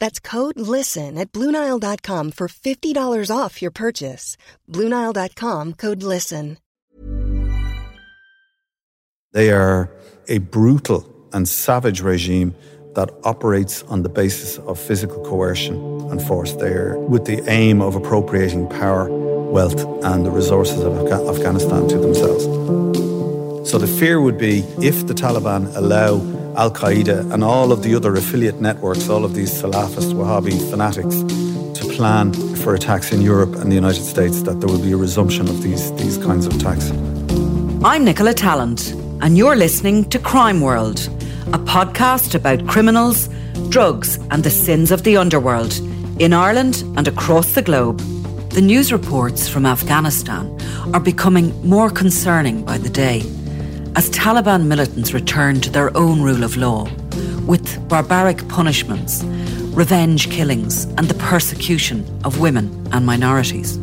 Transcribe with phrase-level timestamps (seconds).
[0.00, 4.36] That's code LISTEN at Bluenile.com for $50 off your purchase.
[4.68, 6.56] Bluenile.com code LISTEN.
[9.32, 9.88] They are
[10.26, 12.52] a brutal and savage regime
[12.96, 15.76] that operates on the basis of physical coercion
[16.10, 16.54] and force.
[16.54, 22.89] They're with the aim of appropriating power, wealth, and the resources of Afghanistan to themselves.
[23.62, 26.14] So the fear would be if the Taliban allow
[26.56, 31.20] Al Qaeda and all of the other affiliate networks, all of these Salafist Wahhabi fanatics,
[31.78, 34.96] to plan for attacks in Europe and the United States, that there will be a
[34.96, 36.90] resumption of these, these kinds of attacks.
[37.84, 41.08] I'm Nicola Tallant, and you're listening to Crime World,
[41.52, 43.28] a podcast about criminals,
[43.68, 45.78] drugs, and the sins of the underworld
[46.18, 47.98] in Ireland and across the globe.
[48.50, 50.58] The news reports from Afghanistan
[50.94, 53.22] are becoming more concerning by the day
[53.96, 56.88] as Taliban militants return to their own rule of law
[57.46, 59.24] with barbaric punishments,
[59.74, 63.78] revenge killings, and the persecution of women and minorities.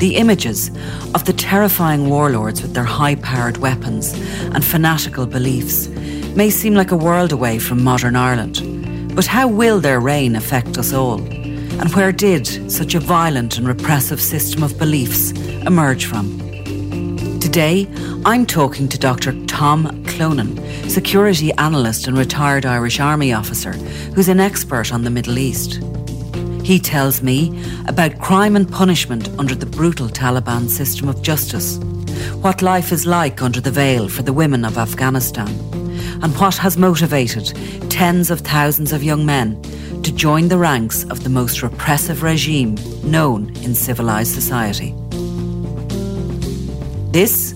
[0.00, 0.70] The images
[1.14, 4.12] of the terrifying warlords with their high powered weapons
[4.54, 5.88] and fanatical beliefs
[6.36, 9.14] may seem like a world away from modern Ireland.
[9.14, 11.20] But how will their reign affect us all?
[11.20, 15.30] And where did such a violent and repressive system of beliefs
[15.66, 16.45] emerge from?
[17.46, 17.86] Today,
[18.24, 19.32] I'm talking to Dr.
[19.46, 23.72] Tom Clonan, security analyst and retired Irish Army officer,
[24.14, 25.80] who's an expert on the Middle East.
[26.64, 31.78] He tells me about crime and punishment under the brutal Taliban system of justice,
[32.42, 35.48] what life is like under the veil for the women of Afghanistan,
[36.24, 37.54] and what has motivated
[37.88, 39.62] tens of thousands of young men
[40.02, 42.74] to join the ranks of the most repressive regime
[43.04, 44.96] known in civilized society.
[47.16, 47.54] This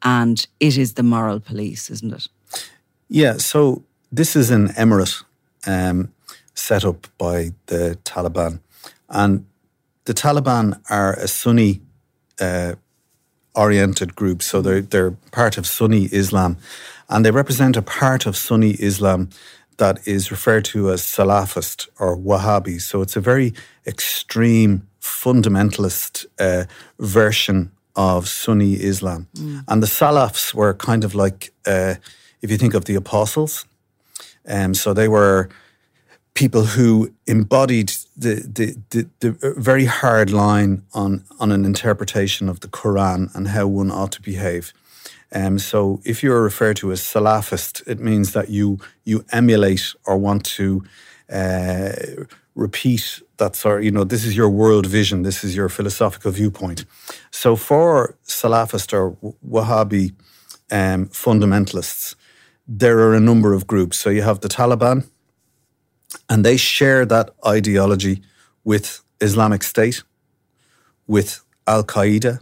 [0.02, 2.28] And it is the moral police, isn't it?
[3.08, 5.24] Yeah, so this is an emirate
[5.66, 6.12] um,
[6.54, 8.60] set up by the Taliban.
[9.08, 9.46] And
[10.04, 11.80] the Taliban are a Sunni
[12.40, 12.74] uh,
[13.54, 16.56] oriented group, so they're, they're part of Sunni Islam.
[17.08, 19.30] And they represent a part of Sunni Islam
[19.76, 22.80] that is referred to as Salafist or Wahhabi.
[22.80, 23.54] So it's a very
[23.86, 26.64] extreme, fundamentalist uh,
[26.98, 29.28] version of Sunni Islam.
[29.68, 31.94] And the Salafs were kind of like, uh,
[32.42, 33.66] if you think of the apostles,
[34.46, 35.48] um, so they were
[36.34, 42.58] people who embodied the, the, the, the very hard line on, on an interpretation of
[42.60, 44.72] the Quran and how one ought to behave.
[45.32, 50.16] Um, so if you're referred to as Salafist, it means that you, you emulate or
[50.16, 50.84] want to
[51.32, 51.92] uh,
[52.54, 56.84] repeat that sort you know, this is your world vision, this is your philosophical viewpoint.
[57.30, 59.16] So for Salafist or
[59.46, 60.14] Wahhabi
[60.70, 62.14] um, fundamentalists,
[62.66, 63.98] there are a number of groups.
[63.98, 65.08] So you have the Taliban,
[66.28, 68.22] and they share that ideology
[68.62, 70.02] with Islamic State,
[71.06, 72.40] with Al Qaeda,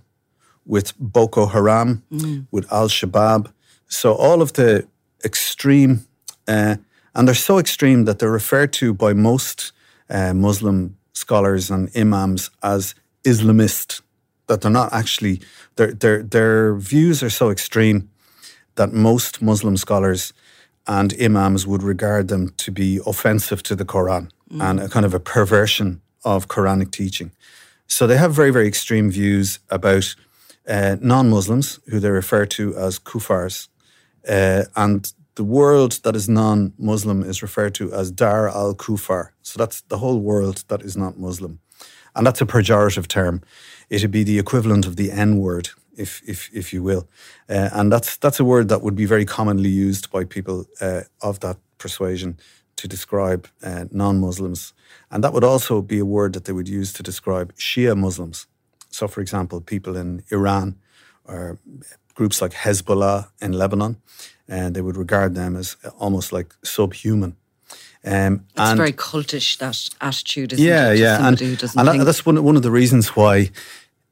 [0.65, 2.03] with Boko Haram,
[2.51, 3.53] with Al Shabaab.
[3.89, 4.87] So all of the
[5.25, 6.07] extreme,
[6.47, 6.77] uh,
[7.15, 9.73] and they're so extreme that they're referred to by most
[10.13, 12.95] uh, Muslim scholars and imams as
[13.25, 14.03] Islamist,
[14.47, 15.41] that they're not actually
[15.77, 18.09] their their their views are so extreme
[18.75, 20.33] that most Muslim scholars
[20.87, 24.63] and imams would regard them to be offensive to the Quran mm.
[24.63, 27.31] and a kind of a perversion of Quranic teaching.
[27.87, 30.15] So they have very, very extreme views about
[30.69, 33.69] uh, non Muslims, who they refer to as kufars.
[34.27, 39.31] Uh, and the world that is non Muslim is referred to as Dar al Kufar.
[39.43, 41.61] So that's the whole world that is not Muslim.
[42.15, 43.43] And that's a pejorative term.
[43.89, 47.09] It'd be the equivalent of the N word, if, if, if you will.
[47.49, 51.03] Uh, and that's, that's a word that would be very commonly used by people uh,
[51.23, 52.39] of that persuasion
[52.77, 54.75] to describe uh, non Muslims.
[55.11, 58.47] And that would also be a word that they would use to describe Shia Muslims.
[58.91, 60.77] So, for example, people in Iran
[61.25, 61.59] or
[62.15, 63.97] groups like Hezbollah in Lebanon,
[64.49, 67.37] and they would regard them as almost like subhuman.
[68.05, 70.99] Um, it's and very cultish that attitude, isn't yeah, it?
[70.99, 73.51] Yeah, and, and that, that's one one of the reasons why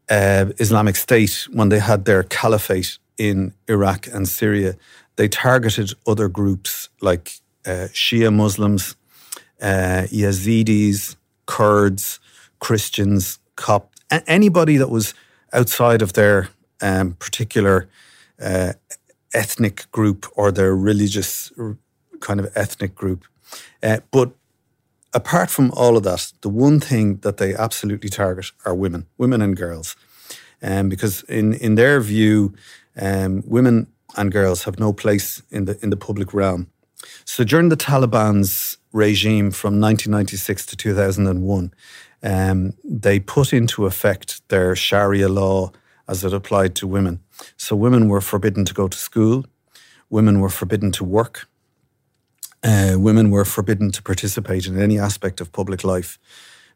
[0.09, 4.77] uh, Islamic State, when they had their caliphate in Iraq and Syria,
[5.17, 8.97] they targeted other groups like uh, Shia Muslims,
[9.61, 11.17] uh, Yazidis,
[11.47, 12.21] Kurds,
[12.61, 15.15] Christians, Copts, anybody that was
[15.53, 16.49] outside of their
[16.81, 17.89] um, particular
[18.41, 18.73] uh,
[19.33, 21.53] ethnic group or their religious
[22.21, 23.25] kind of ethnic group.
[23.83, 24.33] Uh, but
[25.13, 29.43] apart from all of that, the one thing that they absolutely target are women, women
[29.43, 29.97] and girls.
[30.63, 32.55] Um, because in, in their view,
[33.01, 33.87] um, women
[34.17, 36.67] and girls have no place in the in the public realm.
[37.25, 41.73] So during the Taliban's regime from 1996 to 2001,
[42.23, 45.73] um, they put into effect their Sharia law
[46.11, 47.21] as it applied to women.
[47.57, 49.45] So women were forbidden to go to school,
[50.11, 51.49] women were forbidden to work,
[52.65, 56.19] uh, women were forbidden to participate in any aspect of public life,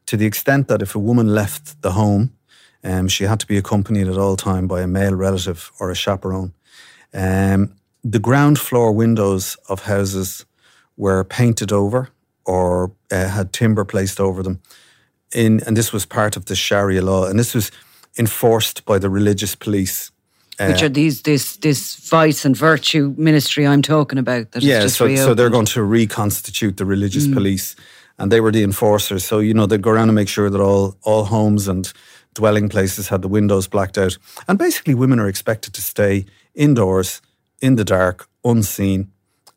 [0.06, 2.32] to the extent that if a woman left the home,
[2.84, 5.94] um, she had to be accompanied at all time by a male relative or a
[5.94, 6.52] chaperone.
[7.12, 10.46] Um, the ground floor windows of houses
[10.96, 12.10] were painted over
[12.44, 14.60] or uh, had timber placed over them.
[15.34, 17.72] In, and this was part of the Sharia law, and this was
[18.18, 20.10] enforced by the religious police.
[20.58, 24.52] Uh, Which are these this this vice and virtue ministry I'm talking about?
[24.52, 27.34] That yeah, so, so they're going to reconstitute the religious mm.
[27.34, 27.74] police,
[28.18, 29.24] and they were the enforcers.
[29.24, 31.92] So you know they'd go around and make sure that all all homes and
[32.34, 36.24] dwelling places had the windows blacked out, and basically women are expected to stay
[36.54, 37.20] indoors
[37.60, 39.10] in the dark, unseen,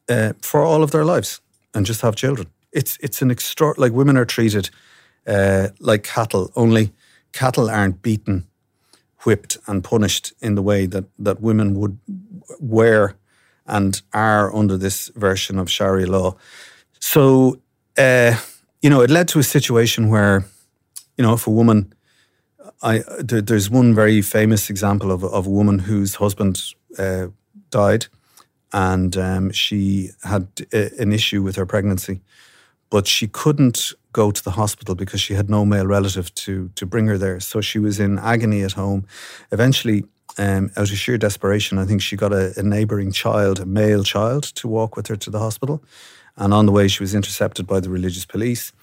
[0.09, 1.41] uh, for all of their lives,
[1.75, 2.47] and just have children.
[2.71, 4.71] It's it's an extra like women are treated
[5.27, 6.51] uh, like cattle.
[6.55, 6.91] Only
[7.37, 8.47] cattle aren't beaten,
[9.25, 11.97] whipped, and punished in the way that that women would
[12.59, 13.15] were
[13.65, 16.35] and are under this version of Sharia law.
[16.99, 17.61] So,
[17.97, 18.35] uh,
[18.81, 20.45] you know, it led to a situation where,
[21.17, 21.93] you know, if a woman,
[22.81, 26.61] I there, there's one very famous example of of a woman whose husband
[26.97, 27.27] uh,
[27.69, 28.07] died,
[28.71, 32.21] and um, she had a, an issue with her pregnancy,
[32.89, 36.85] but she couldn't go to the hospital because she had no male relative to to
[36.85, 37.39] bring her there.
[37.39, 39.01] So she was in agony at home.
[39.51, 40.03] Eventually,
[40.37, 44.03] um, out of sheer desperation, I think she got a, a neighbouring child, a male
[44.03, 45.77] child, to walk with her to the hospital.
[46.35, 48.73] And on the way, she was intercepted by the religious police.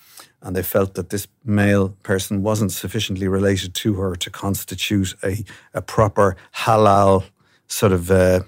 [0.41, 5.45] And they felt that this male person wasn't sufficiently related to her to constitute a,
[5.73, 7.23] a proper halal
[7.67, 8.41] sort of uh,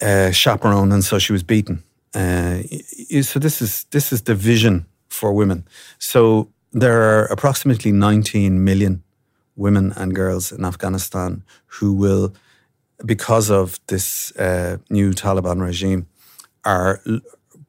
[0.00, 1.82] uh, chaperone, and so she was beaten.
[2.14, 2.62] Uh,
[3.22, 5.66] so this is this is the vision for women.
[5.98, 9.02] So there are approximately 19 million
[9.56, 12.34] women and girls in Afghanistan who will,
[13.04, 16.06] because of this uh, new Taliban regime,
[16.64, 17.20] are l-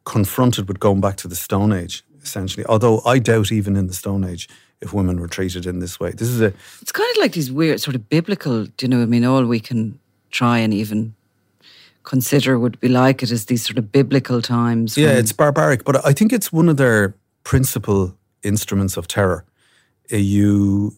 [0.04, 2.04] confronted with going back to the Stone Age.
[2.22, 4.50] Essentially, although I doubt even in the Stone Age
[4.82, 6.12] if women were treated in this way.
[6.12, 6.54] This is a.
[6.82, 8.66] It's kind of like these weird sort of biblical.
[8.66, 9.02] Do you know?
[9.02, 10.00] I mean, all we can
[10.30, 11.16] try and even
[12.04, 14.98] consider would be like it is these sort of biblical times.
[14.98, 17.16] Yeah, it's barbaric, but I think it's one of their
[17.48, 18.14] principal
[18.44, 19.46] instruments of terror.
[20.12, 20.92] Uh, you,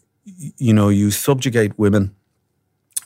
[0.57, 2.15] you know, you subjugate women.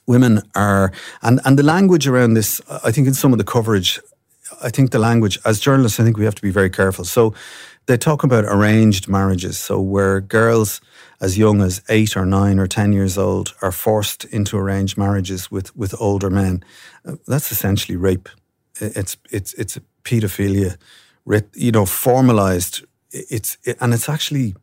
[0.07, 2.61] Women are, and and the language around this.
[2.87, 3.99] I think in some of the coverage,
[4.67, 7.05] I think the language as journalists, I think we have to be very careful.
[7.05, 7.33] So
[7.85, 9.57] they talk about arranged marriages.
[9.57, 10.81] So where girls
[11.19, 15.51] as young as eight or nine or ten years old are forced into arranged marriages
[15.51, 16.63] with with older men.
[17.05, 18.29] Uh, that's essentially rape.
[18.79, 20.77] It's it's it's paedophilia,
[21.53, 22.85] you know, formalized.
[23.13, 24.55] It's it, and it's actually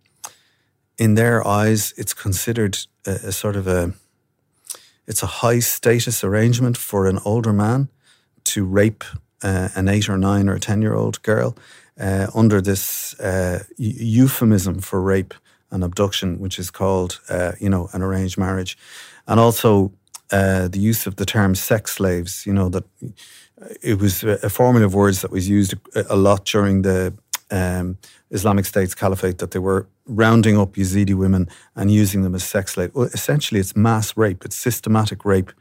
[0.99, 3.92] in their eyes, it's considered a, a sort of a
[5.07, 7.88] it's a high status arrangement for an older man
[8.45, 9.04] to rape
[9.42, 11.54] uh, an eight or nine or ten year old girl.
[12.00, 15.35] uh, under this uh, euphemism for rape
[15.71, 18.76] and abduction, which is called, uh, you know, an arranged marriage,
[19.26, 19.92] and also
[20.33, 22.47] uh, the use of the term sex slaves.
[22.47, 22.85] You know that
[23.83, 27.12] it was a formula of words that was used a lot during the
[27.50, 27.99] um,
[28.30, 32.73] Islamic State's caliphate that they were rounding up Yazidi women and using them as sex
[32.73, 32.95] slaves.
[32.95, 34.45] Well, essentially, it's mass rape.
[34.45, 35.52] It's systematic rape,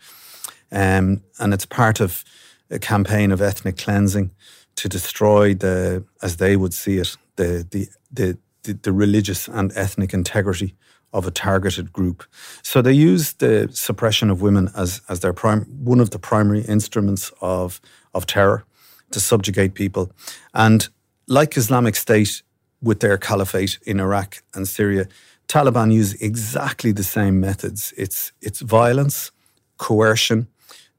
[0.71, 2.23] um, and it's part of
[2.69, 4.31] a campaign of ethnic cleansing
[4.75, 9.71] to destroy the, as they would see it, the the the, the, the religious and
[9.75, 10.75] ethnic integrity
[11.11, 12.23] of a targeted group.
[12.63, 16.61] So they use the suppression of women as as their prime one of the primary
[16.61, 17.81] instruments of
[18.13, 18.63] of terror
[19.11, 20.11] to subjugate people.
[20.53, 20.87] And
[21.29, 22.41] like Islamic State
[22.81, 25.07] with their caliphate in Iraq and Syria,
[25.47, 27.93] Taliban use exactly the same methods.
[27.97, 29.31] It's it's violence,
[29.77, 30.47] coercion.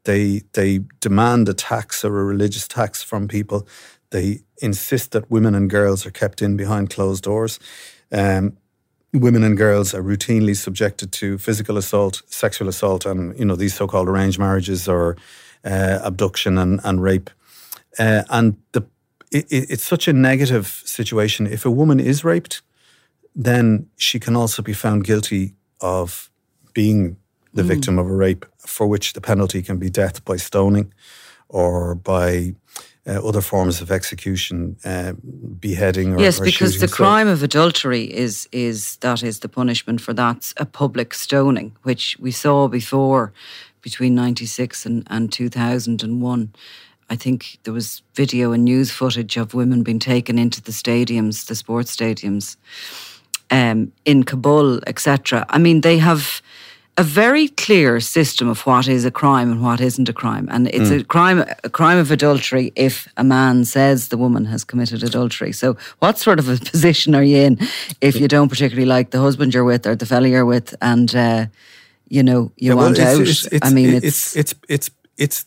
[0.04, 3.66] They they demand a tax or a religious tax from people.
[4.10, 7.60] They insist that women and girls are kept in behind closed doors.
[8.10, 8.56] Um,
[9.12, 13.74] women and girls are routinely subjected to physical assault, sexual assault, and you know these
[13.74, 15.16] so-called arranged marriages or
[15.64, 17.30] uh, abduction and, and rape.
[17.98, 18.84] Uh, and the
[19.30, 21.46] it, it's such a negative situation.
[21.46, 22.62] If a woman is raped,
[23.34, 26.30] then she can also be found guilty of
[26.72, 27.16] being
[27.54, 27.68] the mm.
[27.68, 30.92] victim of a rape, for which the penalty can be death by stoning
[31.48, 32.54] or by
[33.06, 35.12] uh, other forms of execution, uh,
[35.58, 36.14] beheading.
[36.14, 40.14] Or, yes, or because the crime of adultery is is that is the punishment for
[40.14, 43.32] that a public stoning, which we saw before
[43.82, 46.52] between ninety six and, and two thousand and one.
[47.10, 51.46] I think there was video and news footage of women being taken into the stadiums,
[51.46, 52.56] the sports stadiums,
[53.50, 55.44] um, in Kabul, etc.
[55.48, 56.40] I mean, they have
[56.96, 60.48] a very clear system of what is a crime and what isn't a crime.
[60.50, 61.00] And it's mm.
[61.00, 65.52] a crime a crime of adultery if a man says the woman has committed adultery.
[65.52, 67.58] So what sort of a position are you in
[68.00, 71.14] if you don't particularly like the husband you're with or the fella you're with and
[71.16, 71.46] uh,
[72.08, 73.28] you know you yeah, want well, it's, out?
[73.28, 75.46] It's, it's, I mean it's it's it's it's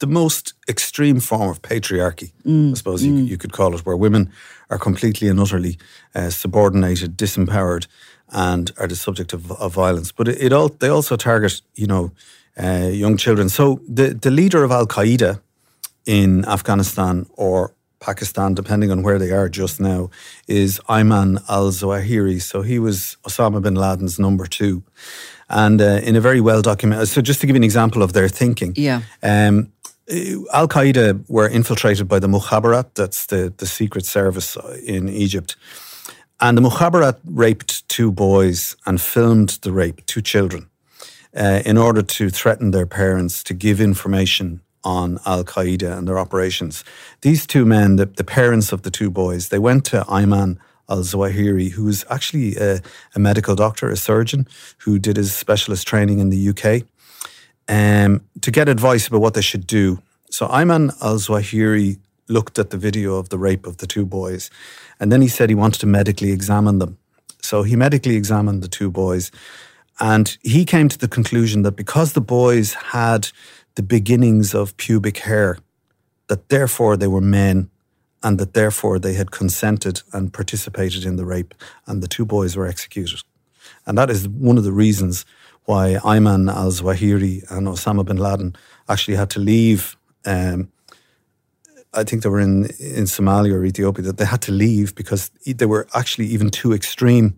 [0.00, 2.72] the most extreme form of patriarchy, mm.
[2.72, 3.28] I suppose you, mm.
[3.28, 4.30] you, could call it, where women
[4.68, 5.78] are completely and utterly
[6.14, 7.86] uh, subordinated, disempowered,
[8.30, 10.12] and are the subject of, of violence.
[10.12, 12.12] But it, it, all they also target, you know,
[12.60, 13.48] uh, young children.
[13.48, 15.40] So the the leader of Al Qaeda
[16.06, 20.10] in Afghanistan or Pakistan, depending on where they are just now,
[20.48, 22.40] is Ayman al Zawahiri.
[22.40, 24.82] So he was Osama bin Laden's number two.
[25.50, 28.12] And uh, in a very well documented, so just to give you an example of
[28.12, 29.02] their thinking, yeah.
[29.22, 29.72] Um,
[30.52, 35.56] Al Qaeda were infiltrated by the Mukhabarat, that's the, the secret service in Egypt.
[36.40, 40.68] And the Mukhabarat raped two boys and filmed the rape, two children,
[41.36, 46.18] uh, in order to threaten their parents to give information on Al Qaeda and their
[46.18, 46.82] operations.
[47.20, 51.02] These two men, the, the parents of the two boys, they went to Ayman al
[51.02, 52.80] Zawahiri, who was actually a,
[53.14, 54.48] a, medical doctor, a surgeon,
[54.78, 56.86] who did his specialist training in the UK,
[57.70, 60.02] um, to get advice about what they should do.
[60.28, 61.98] So Ayman al Zawahiri
[62.28, 64.50] looked at the video of the rape of the two boys.
[64.98, 66.98] And then he said he wanted to medically examine them.
[67.40, 69.30] So he medically examined the two boys.
[70.00, 73.28] And he came to the conclusion that because the boys had
[73.76, 75.58] the beginnings of pubic hair,
[76.26, 77.70] that therefore they were men
[78.22, 81.54] and that therefore they had consented and participated in the rape,
[81.86, 83.20] and the two boys were executed.
[83.86, 85.24] And that is one of the reasons
[85.70, 88.50] why Ayman al Zawahiri and Osama bin Laden
[88.88, 89.96] actually had to leave
[90.26, 90.60] um,
[91.92, 92.66] I think they were in
[93.00, 96.72] in Somalia or Ethiopia that they had to leave because they were actually even too
[96.72, 97.28] extreme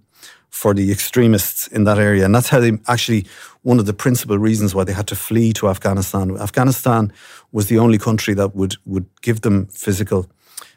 [0.51, 3.27] for the extremists in that area, and that's how they actually
[3.63, 6.37] one of the principal reasons why they had to flee to Afghanistan.
[6.49, 7.13] Afghanistan
[7.53, 10.21] was the only country that would would give them physical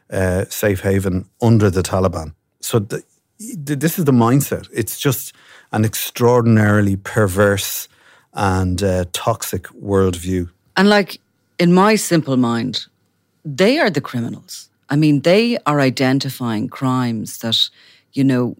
[0.09, 2.33] uh, safe haven under the Taliban.
[2.61, 3.03] So the,
[3.85, 4.69] this is the mindset.
[4.73, 5.33] It's just
[5.71, 7.87] an extraordinarily perverse
[8.33, 10.49] and uh, toxic worldview.
[10.75, 11.19] And like
[11.57, 12.85] in my simple mind,
[13.43, 14.69] they are the criminals.
[14.89, 17.57] I mean, they are identifying crimes that,
[18.13, 18.55] you know,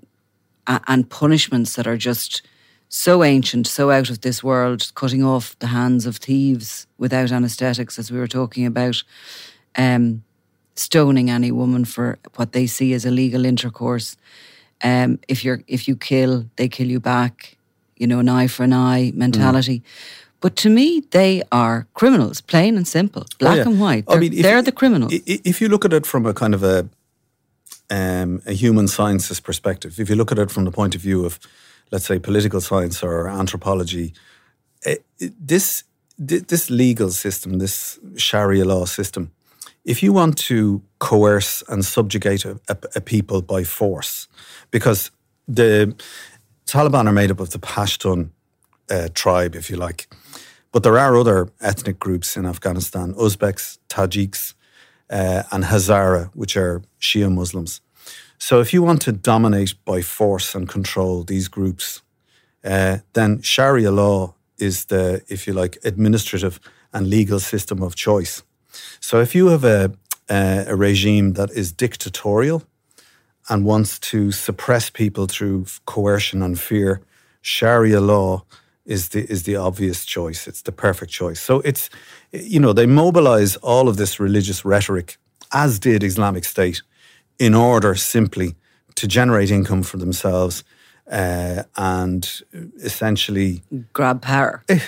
[0.66, 2.42] and punishments that are just
[2.90, 8.00] so ancient, so out of this world, cutting off the hands of thieves without anesthetics,
[8.00, 9.04] as we were talking about,
[9.76, 10.24] um,
[10.76, 14.18] stoning any woman for what they see as illegal intercourse.
[14.84, 17.58] Um, if you're if you kill, they kill you back.
[17.98, 19.80] You know, an eye for an eye mentality.
[19.80, 19.84] Mm.
[20.42, 23.64] But to me, they are criminals, plain and simple, black oh, yeah.
[23.64, 24.06] and white.
[24.06, 25.12] They're, I mean, they're the criminals.
[25.26, 26.88] If you look at it from a kind of a
[27.90, 31.26] um, a human sciences perspective, if you look at it from the point of view
[31.26, 31.40] of,
[31.92, 34.14] let's say, political science or anthropology,
[34.86, 35.84] it, eh, this
[36.18, 39.32] this legal system, this Sharia law system,
[39.86, 44.28] if you want to coerce and subjugate a, a, a people by force,
[44.72, 45.12] because
[45.48, 45.96] the
[46.66, 48.30] Taliban are made up of the Pashtun
[48.90, 50.08] uh, tribe, if you like,
[50.72, 54.56] but there are other ethnic groups in Afghanistan Uzbeks, Tajiks,
[55.10, 57.82] uh, and Hazara, which are Shia Muslims.
[58.38, 62.02] So if you want to dominate by force and control these groups,
[62.64, 66.60] uh, then Sharia law is the, if you like, administrative
[66.92, 68.44] and legal system of choice.
[69.00, 69.92] So if you have a,
[70.30, 72.64] a, a regime that is dictatorial
[73.50, 77.02] and wants to suppress people through coercion and fear,
[77.42, 78.44] Sharia law
[78.86, 80.48] is the is the obvious choice.
[80.48, 81.42] It's the perfect choice.
[81.42, 81.90] So it's
[82.32, 85.18] you know they mobilize all of this religious rhetoric,
[85.52, 86.82] as did Islamic State,
[87.38, 88.56] in order simply
[88.96, 90.64] to generate income for themselves
[91.12, 92.42] uh, and
[92.84, 93.62] essentially
[93.94, 94.64] grab power.
[94.70, 94.80] Eh,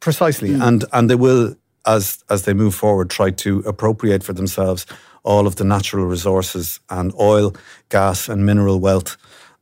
[0.00, 0.66] precisely, mm.
[0.66, 1.54] and and they will
[1.86, 4.86] as as they move forward try to appropriate for themselves
[5.24, 7.54] all of the natural resources and oil,
[7.88, 9.16] gas, and mineral wealth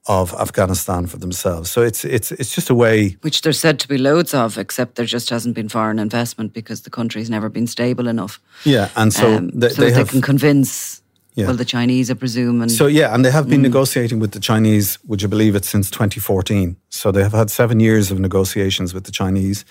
[0.07, 1.71] of Afghanistan for themselves.
[1.71, 4.97] So it's it's it's just a way which there's said to be loads of, except
[4.97, 8.41] there just hasn't been foreign investment because the country's never been stable enough.
[8.65, 11.01] Yeah, and so um, they, so they, have, they can convince.
[11.35, 11.47] Yeah.
[11.47, 13.71] Well, the Chinese, I presume, and so yeah, and they have been mm.
[13.71, 14.99] negotiating with the Chinese.
[15.07, 15.65] Would you believe it?
[15.65, 19.65] Since 2014, so they have had seven years of negotiations with the Chinese.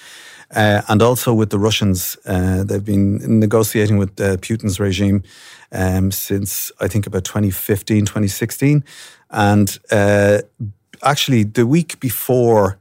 [0.53, 2.17] Uh, and also with the Russians.
[2.25, 5.23] Uh, they've been negotiating with uh, Putin's regime
[5.71, 8.83] um, since I think about 2015, 2016.
[9.29, 10.39] And uh,
[11.03, 12.77] actually, the week before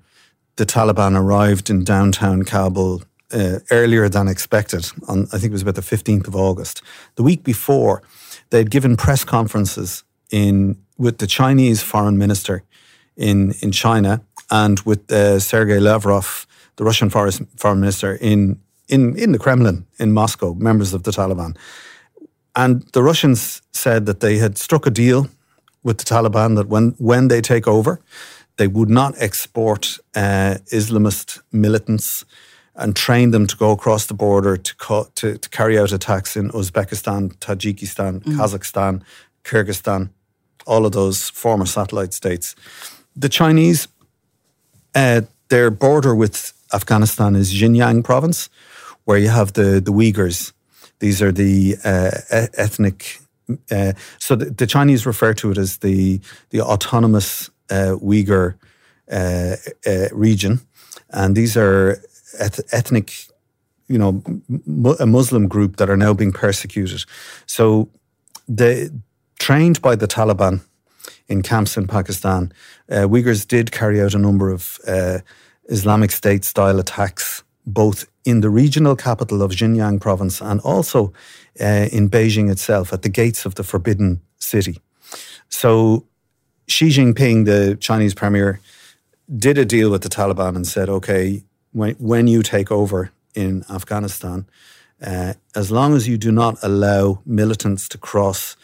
[0.56, 5.62] the Taliban arrived in downtown Kabul, uh, earlier than expected, on I think it was
[5.62, 6.82] about the 15th of August,
[7.14, 8.02] the week before,
[8.50, 12.62] they'd given press conferences in with the Chinese foreign minister
[13.16, 16.46] in, in China and with uh, Sergei Lavrov
[16.76, 21.56] the Russian foreign minister in, in, in the Kremlin in Moscow, members of the Taliban.
[22.56, 25.28] And the Russians said that they had struck a deal
[25.82, 28.00] with the Taliban that when, when they take over,
[28.56, 32.24] they would not export uh, Islamist militants
[32.74, 36.36] and train them to go across the border to, co- to, to, carry out attacks
[36.36, 38.36] in Uzbekistan, Tajikistan, mm.
[38.36, 39.02] Kazakhstan,
[39.44, 40.10] Kyrgyzstan,
[40.66, 42.54] all of those former satellite states.
[43.16, 43.88] The Chinese,
[44.94, 48.48] uh, their border with Afghanistan is Xinjiang province,
[49.04, 50.52] where you have the, the Uyghurs.
[51.00, 52.10] These are the uh,
[52.56, 53.18] ethnic.
[53.70, 58.54] Uh, so the, the, Chinese refer to it as the the autonomous uh, Uyghur
[59.10, 59.56] uh,
[59.86, 60.60] uh, region,
[61.08, 62.00] and these are
[62.38, 63.26] eth- ethnic,
[63.88, 64.22] you know,
[65.00, 67.04] a Muslim group that are now being persecuted.
[67.46, 67.88] So
[68.46, 68.90] they
[69.40, 70.60] trained by the Taliban
[71.28, 72.52] in camps in Pakistan.
[72.88, 74.78] Uh, Uyghurs did carry out a number of
[75.70, 81.12] Islamic State style attacks, both in the regional capital of Xinjiang province and also
[81.60, 84.78] uh, in Beijing itself at the gates of the Forbidden City.
[85.48, 86.04] So
[86.68, 88.60] Xi Jinping, the Chinese premier,
[89.36, 93.64] did a deal with the Taliban and said, okay, when, when you take over in
[93.70, 94.46] Afghanistan,
[95.02, 98.56] uh, as long as you do not allow militants to cross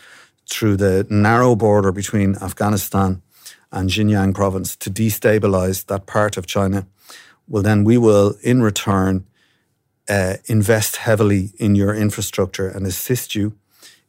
[0.49, 3.23] through the narrow border between Afghanistan
[3.73, 6.87] and Xinjiang province to destabilize that part of China,
[7.49, 9.27] well, then we will, in return,
[10.09, 13.57] uh, invest heavily in your infrastructure and assist you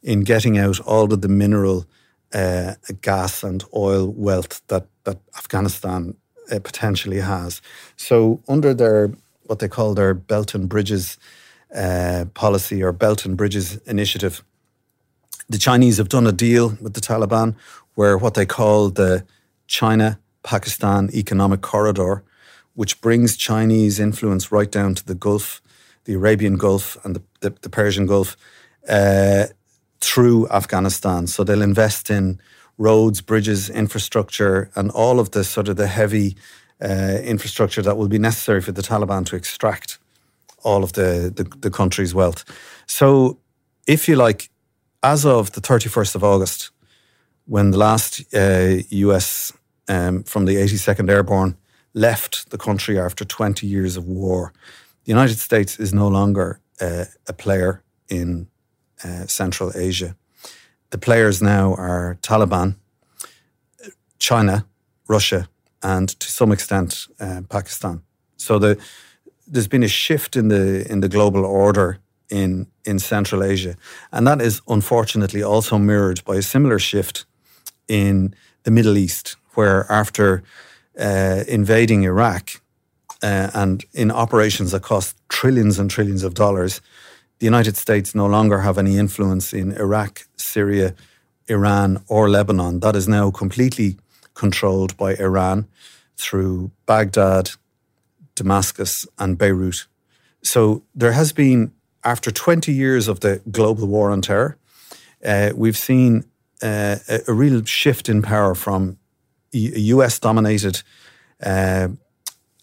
[0.02, 1.86] in getting out all of the mineral,
[2.32, 6.14] uh, gas, and oil wealth that, that Afghanistan
[6.52, 7.60] uh, potentially has.
[7.96, 9.12] So, under their
[9.44, 11.18] what they call their Belt and Bridges
[11.74, 14.44] uh, policy or Belt and Bridges initiative,
[15.48, 17.54] the Chinese have done a deal with the Taliban
[17.94, 19.24] where what they call the
[19.68, 22.24] China Pakistan Economic Corridor
[22.78, 25.60] which brings Chinese influence right down to the Gulf,
[26.04, 28.36] the Arabian Gulf, and the, the, the Persian Gulf
[28.88, 29.46] uh,
[30.00, 31.26] through Afghanistan.
[31.26, 32.40] So they'll invest in
[32.76, 36.36] roads, bridges, infrastructure, and all of the sort of the heavy
[36.80, 39.98] uh, infrastructure that will be necessary for the Taliban to extract
[40.62, 42.44] all of the, the, the country's wealth.
[42.86, 43.38] So,
[43.88, 44.50] if you like,
[45.02, 46.70] as of the 31st of August,
[47.46, 49.52] when the last uh, US
[49.88, 51.56] um, from the 82nd Airborne
[51.94, 54.52] left the country after 20 years of war.
[55.04, 58.48] The United States is no longer uh, a player in
[59.04, 60.14] uh, Central Asia.
[60.90, 62.76] The players now are Taliban,
[64.18, 64.66] China,
[65.08, 65.48] Russia,
[65.82, 68.02] and to some extent uh, Pakistan.
[68.36, 68.78] So the,
[69.46, 71.98] there's been a shift in the in the global order
[72.30, 73.76] in in Central Asia,
[74.10, 77.26] and that is unfortunately also mirrored by a similar shift
[77.86, 80.44] in the Middle East, where after
[81.00, 82.60] uh, invading Iraq
[83.24, 86.80] uh, and in operations that cost trillions and trillions of dollars,
[87.40, 90.94] the United States no longer have any influence in Iraq, Syria,
[91.48, 92.78] Iran, or Lebanon.
[92.78, 93.96] That is now completely
[94.34, 95.66] controlled by Iran
[96.16, 97.50] through Baghdad,
[98.36, 99.88] Damascus, and Beirut.
[100.40, 101.72] So there has been,
[102.04, 104.56] after 20 years of the global war on terror,
[105.24, 106.24] uh, we've seen
[106.62, 108.98] uh, a, a, real shift in power from
[109.52, 110.82] US dominated
[111.42, 111.88] uh,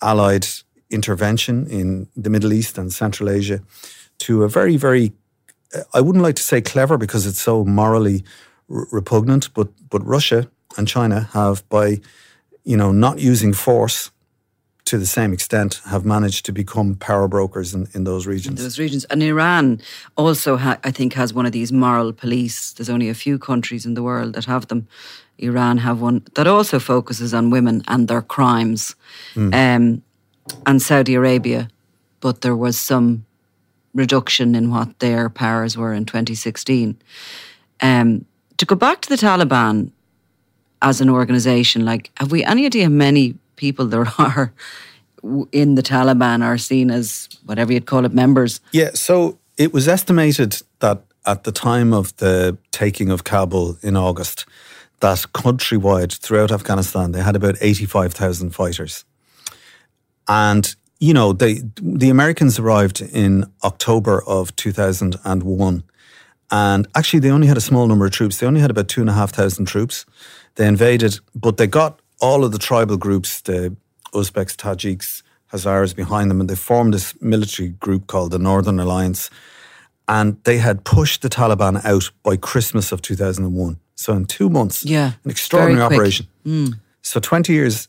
[0.01, 0.47] allied
[0.89, 3.61] intervention in the Middle East and Central Asia
[4.19, 5.11] to a very, very,
[5.93, 8.23] I wouldn't like to say clever because it's so morally
[8.69, 12.01] r- repugnant, but, but Russia and China have, by
[12.63, 14.11] you know, not using force
[14.85, 18.59] to the same extent, have managed to become power brokers in, in those regions.
[18.59, 19.03] In those regions.
[19.05, 19.81] And Iran
[20.15, 22.73] also, ha- I think, has one of these moral police.
[22.73, 24.87] There's only a few countries in the world that have them.
[25.37, 28.95] Iran have one that also focuses on women and their crimes.
[29.35, 29.53] Mm.
[29.53, 30.01] Um,
[30.65, 31.69] and Saudi Arabia,
[32.19, 33.25] but there was some
[33.93, 36.97] reduction in what their powers were in 2016.
[37.81, 38.25] Um,
[38.57, 39.91] to go back to the Taliban
[40.81, 44.53] as an organization, like, have we any idea how many people there are
[45.51, 48.61] in the Taliban are seen as whatever you'd call it members?
[48.71, 53.95] Yeah, so it was estimated that at the time of the taking of Kabul in
[53.95, 54.45] August,
[54.99, 59.05] that countrywide throughout Afghanistan, they had about 85,000 fighters.
[60.27, 65.83] And you know, they the Americans arrived in October of 2001.
[66.51, 68.37] And actually, they only had a small number of troops.
[68.37, 70.05] They only had about two and a half thousand troops.
[70.55, 73.75] They invaded, but they got all of the tribal groups, the
[74.13, 79.29] Uzbeks, Tajiks, Hazaras behind them, and they formed this military group called the Northern Alliance.
[80.07, 83.79] And they had pushed the Taliban out by Christmas of 2001.
[83.95, 86.27] So in two months, yeah, an extraordinary operation.
[86.45, 86.79] Mm.
[87.01, 87.87] So 20 years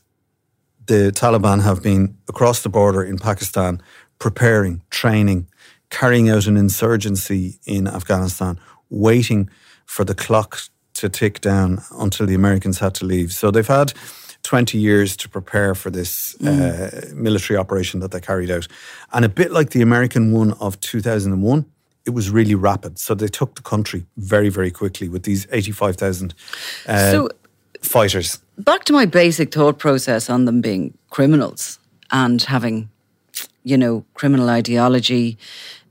[0.87, 3.81] the Taliban have been across the border in Pakistan
[4.19, 5.47] preparing, training,
[5.89, 9.49] carrying out an insurgency in Afghanistan, waiting
[9.85, 10.59] for the clock
[10.93, 13.31] to tick down until the Americans had to leave.
[13.31, 13.93] So they've had
[14.43, 16.47] 20 years to prepare for this mm.
[16.47, 18.67] uh, military operation that they carried out.
[19.13, 21.65] And a bit like the American one of 2001,
[22.07, 22.97] it was really rapid.
[22.97, 26.33] So they took the country very, very quickly with these 85,000
[26.87, 27.29] uh, so
[27.81, 31.79] fighters back to my basic thought process on them being criminals
[32.11, 32.89] and having,
[33.63, 35.37] you know, criminal ideology.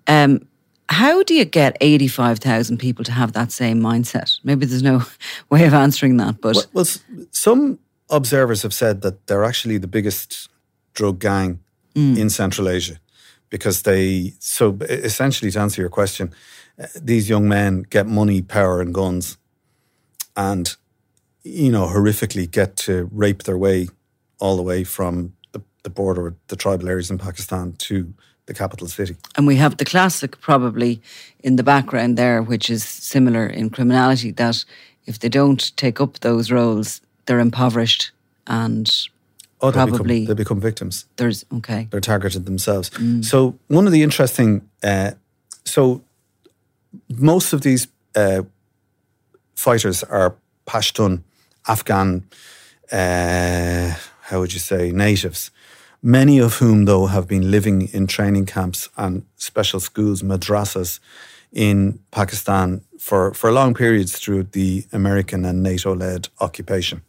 [0.07, 0.47] Um,
[0.89, 4.39] how do you get 85,000 people to have that same mindset?
[4.45, 5.03] Maybe there's no
[5.51, 6.57] way of answering that, but.
[6.57, 6.87] Well, well
[7.31, 10.49] some observers have said that they're actually the biggest
[10.95, 11.61] drug gang
[11.95, 12.17] mm.
[12.17, 12.99] in Central Asia
[13.51, 16.33] because they, so essentially to answer your question,
[16.79, 19.39] uh, these young men get money, power, and guns.
[20.37, 20.77] And
[21.47, 23.89] you know, horrifically get to rape their way
[24.39, 28.13] all the way from the, the border, the tribal areas in Pakistan to
[28.47, 29.17] the capital city.
[29.37, 31.01] And we have the classic probably
[31.41, 34.65] in the background there, which is similar in criminality, that
[35.07, 38.11] if they don't take up those roles, they're impoverished
[38.47, 38.91] and
[39.61, 41.07] oh, they probably become, they become victims.
[41.17, 41.89] There's okay.
[41.91, 42.91] They're targeted themselves.
[42.91, 43.25] Mm.
[43.25, 45.13] So one of the interesting, uh,
[45.65, 46.03] so
[47.09, 48.43] most of these uh,
[49.55, 51.23] fighters are Pashtun
[51.69, 52.25] Afghan,
[52.93, 55.51] uh, how would you say, natives.
[56.03, 61.01] Many of whom, though, have been living in training camps and special schools, madrasas,
[61.53, 67.03] in Pakistan for, for long periods through the American and NATO led occupation.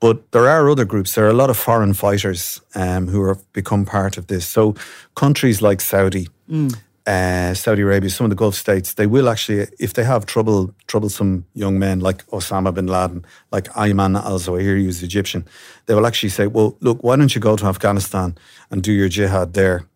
[0.00, 1.14] But there are other groups.
[1.14, 4.48] There are a lot of foreign fighters um, who have become part of this.
[4.48, 4.74] So
[5.14, 6.74] countries like Saudi, mm
[7.06, 10.74] uh, Saudi Arabia, some of the Gulf states, they will actually, if they have trouble,
[10.86, 15.44] troublesome young men like Osama bin Laden, like Ayman al Zawahiri, who's Egyptian,
[15.86, 18.36] they will actually say, well, look, why don't you go to Afghanistan
[18.70, 19.86] and do your jihad there?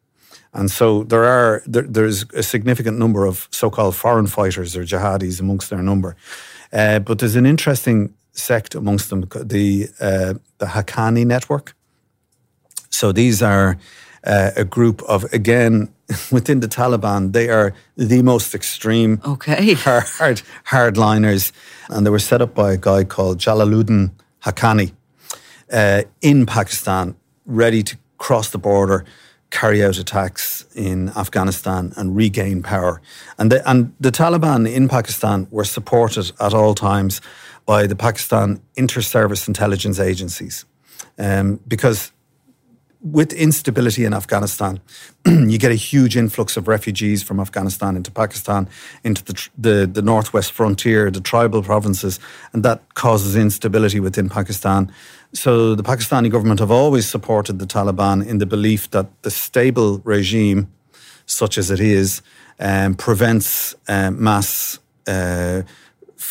[0.55, 5.41] And so there are there, there's a significant number of so-called foreign fighters or jihadis
[5.41, 6.17] amongst their number,
[6.73, 11.75] uh, but there's an interesting sect amongst them, the uh, the Haqqani network.
[12.91, 13.79] So these are
[14.25, 15.89] uh, a group of again
[16.31, 21.53] within the Taliban, they are the most extreme, okay, hard hardliners,
[21.89, 24.11] and they were set up by a guy called Jalaluddin
[24.45, 24.93] Haqqani
[25.73, 27.17] uh, in Pakistan,
[27.47, 29.05] ready to cross the border,
[29.51, 33.01] carry out attacks in Afghanistan, and regain power.
[33.39, 37.21] And the, and the Taliban in Pakistan were supported at all times
[37.67, 40.65] by the Pakistan inter-service intelligence agencies,
[41.19, 42.13] um, because
[43.05, 44.81] with instability in Afghanistan,
[45.27, 48.67] you get a huge influx of refugees from Afghanistan into Pakistan,
[49.05, 52.19] into the, the, the northwest frontier, the tribal provinces,
[52.55, 54.91] and that causes instability within Pakistan.
[55.35, 60.01] So the Pakistani government have always supported the Taliban in the belief that the stable
[60.05, 60.73] regime,
[61.27, 62.23] such as it is,
[62.59, 65.63] um, prevents uh, mass uh,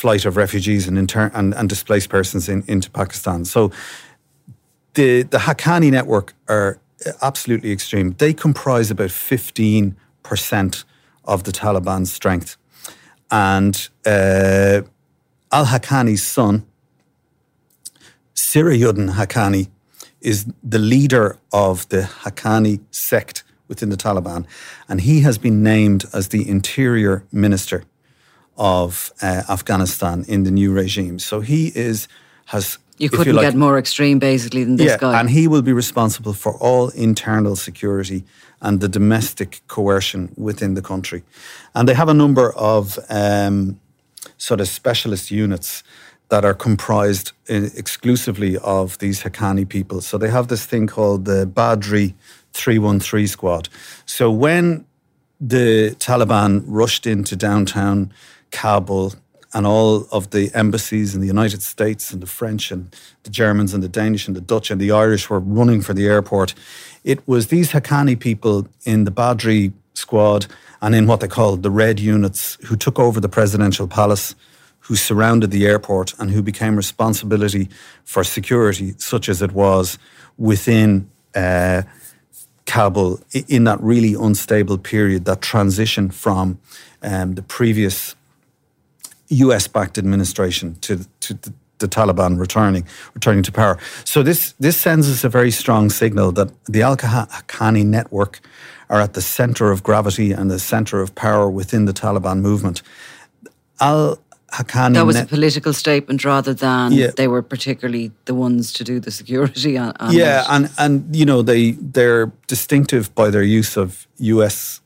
[0.01, 3.45] flight of refugees and, inter- and, and displaced persons in, into Pakistan.
[3.45, 3.71] So
[4.93, 6.77] the the Haqqani network are
[7.21, 8.15] absolutely extreme.
[8.17, 10.85] They comprise about fifteen percent
[11.23, 12.57] of the Taliban's strength,
[13.29, 14.81] and uh,
[15.51, 16.65] Al Haqqani's son,
[18.35, 19.67] Sirajuddin Haqqani,
[20.21, 24.45] is the leader of the Haqqani sect within the Taliban,
[24.87, 27.83] and he has been named as the interior minister
[28.57, 31.19] of uh, Afghanistan in the new regime.
[31.19, 32.07] So he is
[32.45, 32.77] has.
[32.99, 35.19] You couldn't you like, get more extreme, basically, than this yeah, guy.
[35.19, 38.23] and he will be responsible for all internal security
[38.61, 41.23] and the domestic coercion within the country.
[41.73, 43.79] And they have a number of um,
[44.37, 45.83] sort of specialist units
[46.29, 50.01] that are comprised uh, exclusively of these Haqqani people.
[50.01, 52.13] So they have this thing called the Badri
[52.53, 53.69] 313 squad.
[54.05, 54.85] So when
[55.39, 58.13] the Taliban rushed into downtown
[58.53, 59.13] Kabul
[59.53, 63.73] and all of the embassies in the United States and the French and the Germans
[63.73, 66.53] and the Danish and the Dutch and the Irish were running for the airport.
[67.03, 70.47] It was these Haqqani people in the Badri squad
[70.81, 74.35] and in what they called the red units who took over the presidential palace,
[74.79, 77.69] who surrounded the airport and who became responsibility
[78.03, 79.99] for security, such as it was
[80.37, 81.83] within uh,
[82.65, 86.59] Kabul in that really unstable period, that transition from
[87.03, 88.15] um, the previous
[89.33, 93.77] US backed administration to, to the, the, Taliban returning returning to power.
[94.05, 98.39] So this this sends us a very strong signal that the Al Haqqani network
[98.89, 102.81] are at the center of gravity and the center of power within the Taliban movement.
[103.79, 104.19] Al
[104.53, 107.11] Haqqani that was a political statement rather than yeah.
[107.17, 111.25] they were particularly the ones to do the security on, on yeah and and you
[111.25, 114.81] know they they're distinctive by their use of US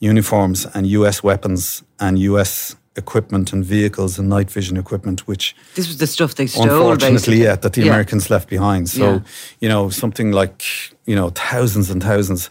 [0.00, 5.86] uniforms and US weapons and US equipment and vehicles and night vision equipment, which this
[5.86, 6.64] was the stuff they stole.
[6.64, 7.42] Unfortunately, basically.
[7.42, 7.88] yeah, that the yeah.
[7.88, 8.88] Americans left behind.
[8.88, 9.20] So yeah.
[9.60, 10.62] you know, something like
[11.06, 12.50] you know thousands and thousands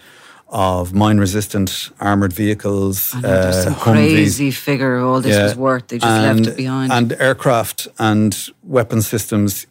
[0.50, 3.14] of mine-resistant armored vehicles.
[3.16, 5.88] Uh, some crazy figure all this yeah, was worth.
[5.88, 6.92] They just and, left it behind.
[6.92, 9.68] And aircraft and weapon systems.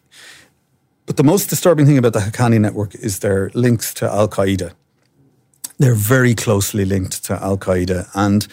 [1.06, 4.72] But the most disturbing thing about the Haqqani network is their links to Al Qaeda.
[5.78, 8.46] They're very closely linked to Al Qaeda, and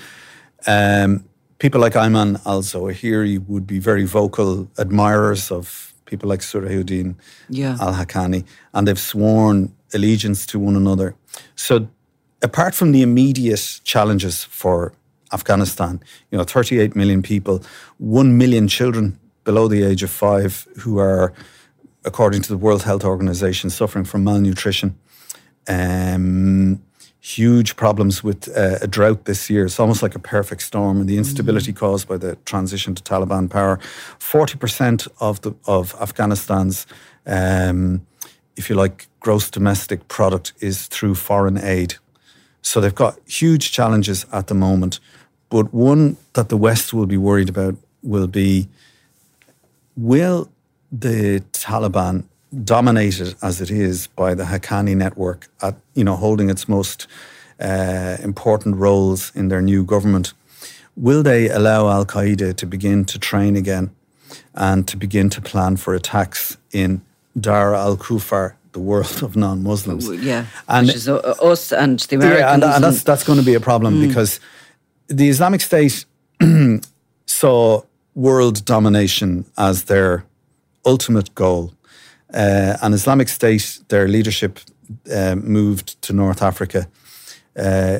[0.67, 1.25] um,
[1.61, 7.15] people like Ayman al Zawahiri would be very vocal admirers of people like Sirajuddin
[7.49, 7.77] yeah.
[7.79, 8.43] Al Haqqani,
[8.73, 11.13] and they've sworn allegiance to one another.
[11.55, 11.87] So,
[12.41, 14.93] apart from the immediate challenges for
[15.31, 17.61] Afghanistan, you know, 38 million people,
[17.99, 21.31] 1 million children below the age of five who are,
[22.05, 24.97] according to the World Health Organization, suffering from malnutrition.
[25.67, 26.81] Um,
[27.21, 29.65] huge problems with uh, a drought this year.
[29.65, 31.77] It's almost like a perfect storm, and the instability mm.
[31.77, 33.79] caused by the transition to Taliban power.
[34.19, 36.87] Forty percent of the of Afghanistan's,
[37.25, 38.05] um,
[38.55, 41.95] if you like, gross domestic product is through foreign aid.
[42.63, 44.99] So they've got huge challenges at the moment.
[45.49, 48.67] But one that the West will be worried about will be:
[49.95, 50.49] Will
[50.91, 52.25] the Taliban
[52.63, 57.07] dominated as it is by the Haqqani network at you know holding its most
[57.59, 60.33] uh, important roles in their new government.
[60.97, 63.91] Will they allow Al Qaeda to begin to train again
[64.53, 67.01] and to begin to plan for attacks in
[67.39, 70.09] Dar al Kufar, the world of non Muslims?
[70.09, 72.39] Yeah, and which is us and the Americans.
[72.39, 74.07] Yeah, and, and that's, that's going to be a problem mm.
[74.07, 74.39] because
[75.07, 76.05] the Islamic State
[77.25, 77.81] saw
[78.13, 80.25] world domination as their
[80.85, 81.71] ultimate goal
[82.33, 84.59] uh, and Islamic State, their leadership
[85.13, 86.87] uh, moved to North Africa.
[87.57, 87.99] Uh,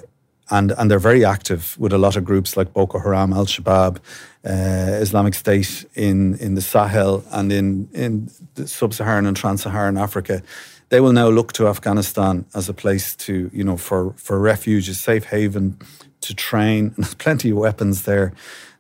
[0.49, 3.97] and, and they're very active with a lot of groups like Boko Haram, Al Shabaab,
[4.45, 8.29] uh, Islamic State in, in the Sahel and in, in
[8.65, 10.43] sub Saharan and trans Saharan Africa.
[10.89, 14.89] They will now look to Afghanistan as a place to, you know, for, for refuge,
[14.89, 15.77] a safe haven
[16.19, 16.87] to train.
[16.87, 18.33] And there's plenty of weapons there.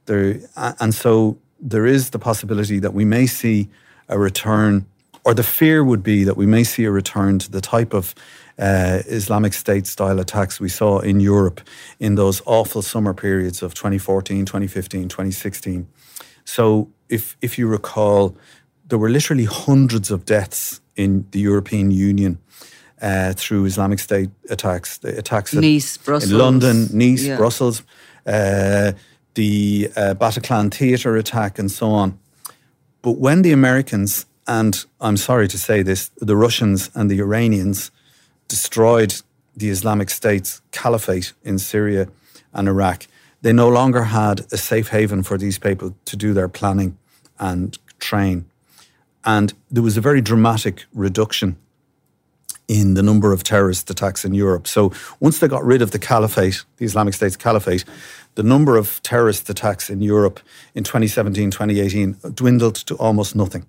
[0.07, 0.41] there.
[0.57, 3.69] And so there is the possibility that we may see
[4.09, 4.85] a return
[5.23, 8.15] or the fear would be that we may see a return to the type of
[8.59, 11.61] uh, Islamic State style attacks we saw in Europe
[11.99, 15.87] in those awful summer periods of 2014, 2015, 2016.
[16.43, 18.35] So, if, if you recall,
[18.87, 22.39] there were literally hundreds of deaths in the European Union
[23.01, 24.97] uh, through Islamic State attacks.
[24.99, 26.31] The attacks Nice, Brussels.
[26.31, 27.37] in London, Nice, yeah.
[27.37, 27.83] Brussels,
[28.25, 28.93] uh,
[29.33, 32.19] the uh, Bataclan theatre attack, and so on.
[33.01, 37.89] But when the Americans and I'm sorry to say this, the Russians and the Iranians
[38.49, 39.21] destroyed
[39.55, 42.09] the Islamic State's caliphate in Syria
[42.51, 43.07] and Iraq,
[43.43, 46.97] they no longer had a safe haven for these people to do their planning
[47.39, 48.43] and train.
[49.23, 51.55] And there was a very dramatic reduction
[52.67, 54.67] in the number of terrorist attacks in Europe.
[54.67, 57.85] So once they got rid of the caliphate, the Islamic State's caliphate,
[58.35, 60.41] the number of terrorist attacks in Europe
[60.75, 63.65] in 2017, 2018 dwindled to almost nothing.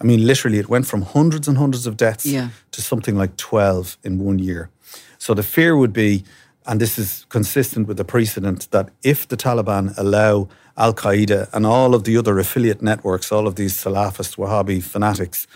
[0.00, 2.48] I mean, literally, it went from hundreds and hundreds of deaths Yeah.
[2.70, 4.70] to something like 12 in one year.
[5.18, 6.24] So the fear would be,
[6.66, 11.66] and this is consistent with the precedent, that if the Taliban allow Al Qaeda and
[11.66, 15.46] all of the other affiliate networks, all of these Salafist Wahhabi fanatics,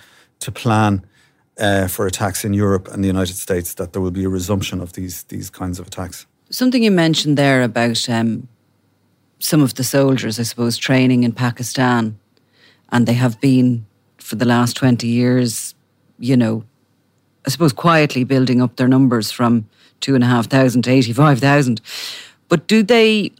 [0.40, 1.02] to plan
[1.58, 4.80] uh, for attacks in Europe and the United States, that there will be a resumption
[4.80, 6.26] of these these kinds of attacks.
[6.50, 8.48] Something you mentioned there about um,
[9.38, 12.18] some of the soldiers, I suppose, training in Pakistan,
[12.90, 13.86] and they have been
[14.24, 15.74] for the last 20 years,
[16.18, 16.64] you know,
[17.46, 19.66] I suppose quietly building up their numbers from
[20.00, 21.80] two and a half thousand to 85,000.
[22.48, 23.32] But do they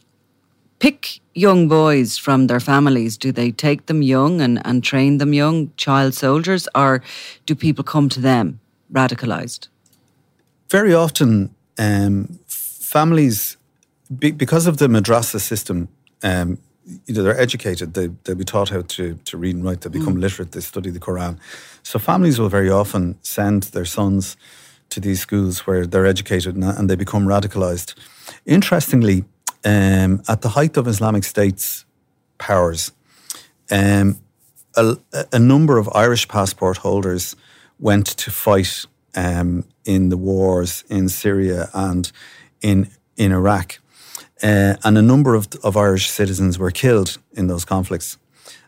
[0.79, 3.17] pick young boys from their families?
[3.17, 7.01] Do they take them young and, and train them young, child soldiers, or
[7.45, 8.59] do people come to them
[8.91, 9.67] radicalized?
[10.69, 13.57] very often um, families,
[14.19, 15.87] be, because of the madrasa system,
[16.23, 17.93] um, you know, they're educated.
[17.93, 19.81] They they'll be taught how to to read and write.
[19.81, 20.51] They become literate.
[20.51, 21.37] They study the Quran.
[21.83, 24.37] So families will very often send their sons
[24.89, 27.95] to these schools where they're educated and, and they become radicalized.
[28.45, 29.25] Interestingly,
[29.63, 31.85] um, at the height of Islamic State's
[32.37, 32.91] powers,
[33.71, 34.19] um,
[34.75, 34.97] a,
[35.31, 37.35] a number of Irish passport holders
[37.79, 42.11] went to fight um, in the wars in Syria and
[42.61, 43.79] in in Iraq,
[44.43, 48.17] uh, and a number of, of Irish citizens were killed in those conflicts.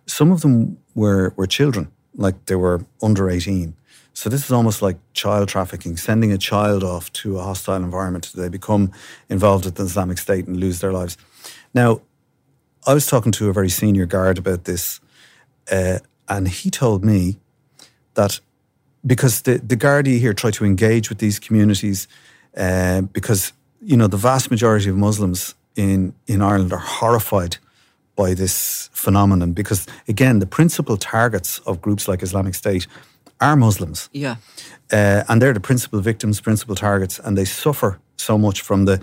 [0.05, 3.75] Some of them were were children, like they were under eighteen.
[4.13, 8.31] So this is almost like child trafficking, sending a child off to a hostile environment.
[8.33, 8.91] They become
[9.29, 11.17] involved with the Islamic State and lose their lives.
[11.73, 12.01] Now,
[12.87, 15.01] I was talking to a very senior guard about this,
[15.71, 17.37] uh, and he told me
[18.13, 18.41] that
[19.05, 22.07] because the, the Gardaí here try to engage with these communities,
[22.55, 23.53] uh, because
[23.89, 27.57] you know the vast majority of Muslims in in Ireland are horrified
[28.15, 29.53] by this phenomenon.
[29.53, 32.87] Because again, the principal targets of groups like Islamic State
[33.39, 34.35] are Muslims Yeah.
[34.91, 38.99] uh, and they're the principal victims, principal targets, and they suffer so much from the,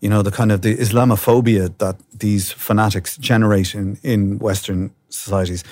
[0.00, 5.64] you know, the kind of the Islamophobia that these fanatics generate in in Western societies.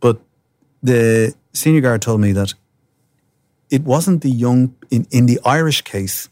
[0.00, 0.16] But
[0.82, 2.54] the senior guard told me that
[3.70, 6.28] it wasn't the young in in the Irish case.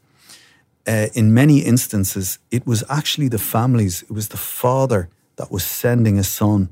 [0.86, 4.02] Uh, in many instances, it was actually the families.
[4.02, 6.68] It was the father that was sending a son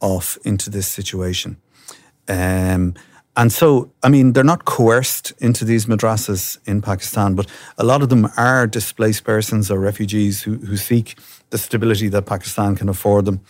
[0.00, 1.56] off into this situation.
[2.28, 2.94] Um,
[3.34, 7.46] and so, I mean, they're not coerced into these madrasas in Pakistan, but
[7.78, 11.16] a lot of them are displaced persons or refugees who, who seek
[11.50, 13.40] the stability that Pakistan can afford them.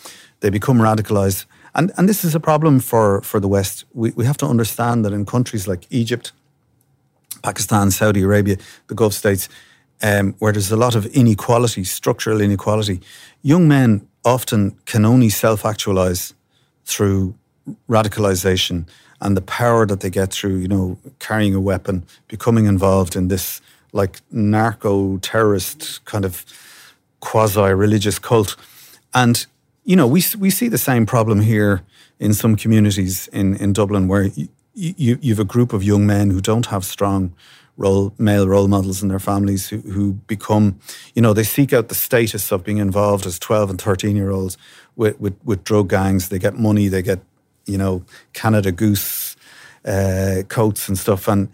[0.41, 1.47] They become radicalized.
[1.75, 3.85] And, and this is a problem for, for the West.
[3.93, 6.33] We, we have to understand that in countries like Egypt,
[7.43, 9.49] Pakistan, Saudi Arabia, the Gulf states,
[10.03, 13.01] um, where there's a lot of inequality, structural inequality,
[13.43, 16.35] young men often can only self actualize
[16.85, 17.35] through
[17.89, 18.87] radicalization
[19.21, 23.29] and the power that they get through, you know, carrying a weapon, becoming involved in
[23.29, 23.61] this
[23.93, 26.45] like narco terrorist kind of
[27.21, 28.57] quasi religious cult.
[29.15, 29.47] And,
[29.85, 31.83] you know, we, we see the same problem here
[32.19, 36.31] in some communities in, in Dublin where you, you, you've a group of young men
[36.31, 37.33] who don't have strong
[37.83, 40.79] role, male role models in their families who, who become,
[41.15, 44.31] you know, they seek out the status of being involved as 12 and 13 year
[44.31, 44.57] olds
[44.97, 46.29] with, with, with drug gangs.
[46.29, 47.21] They get money, they get,
[47.67, 49.37] you know, Canada Goose
[49.85, 51.29] uh, coats and stuff.
[51.29, 51.49] And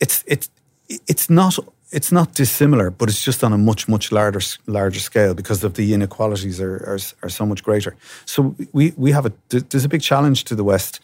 [0.00, 0.48] it's, it's,
[0.88, 1.58] it's not
[1.94, 5.74] it's not dissimilar, but it's just on a much much larger larger scale because of
[5.74, 7.96] the inequalities are are, are so much greater.
[8.24, 11.00] So we we have a there's a big challenge to the West.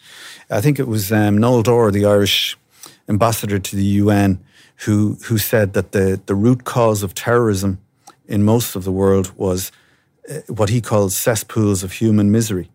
[0.51, 2.59] I think it was um, Noel Dorr, the Irish
[3.09, 4.39] ambassador to the UN,
[4.85, 7.79] who who said that the the root cause of terrorism
[8.27, 9.73] in most of the world was
[10.31, 12.71] uh, what he called cesspools of human misery,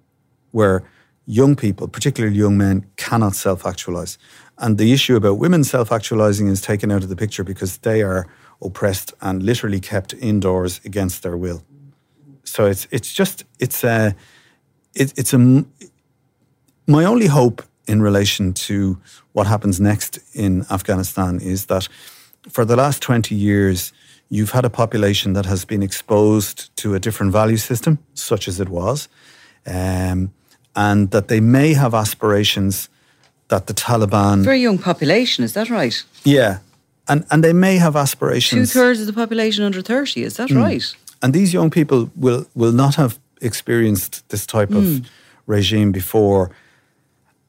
[0.51, 0.83] where
[1.25, 4.17] young people, particularly young men, cannot self actualize.
[4.57, 8.01] And the issue about women self actualizing is taken out of the picture because they
[8.01, 8.27] are
[8.61, 11.63] oppressed and literally kept indoors against their will.
[12.43, 14.15] So it's it's just it's a
[14.93, 15.65] it, it's a
[16.87, 18.97] my only hope in relation to
[19.33, 21.87] what happens next in Afghanistan is that
[22.49, 23.93] for the last 20 years
[24.29, 28.59] you've had a population that has been exposed to a different value system such as
[28.59, 29.07] it was
[29.67, 30.31] um,
[30.75, 32.89] and that they may have aspirations
[33.47, 34.43] that the Taliban.
[34.43, 36.03] Very young population, is that right?
[36.23, 36.59] Yeah.
[37.07, 38.73] And, and they may have aspirations.
[38.73, 40.57] Two thirds of the population under 30, is that Hmm.
[40.57, 40.95] right?
[41.25, 44.77] and these young people will will not have experienced this type mm.
[44.77, 45.09] of
[45.47, 46.51] regime before,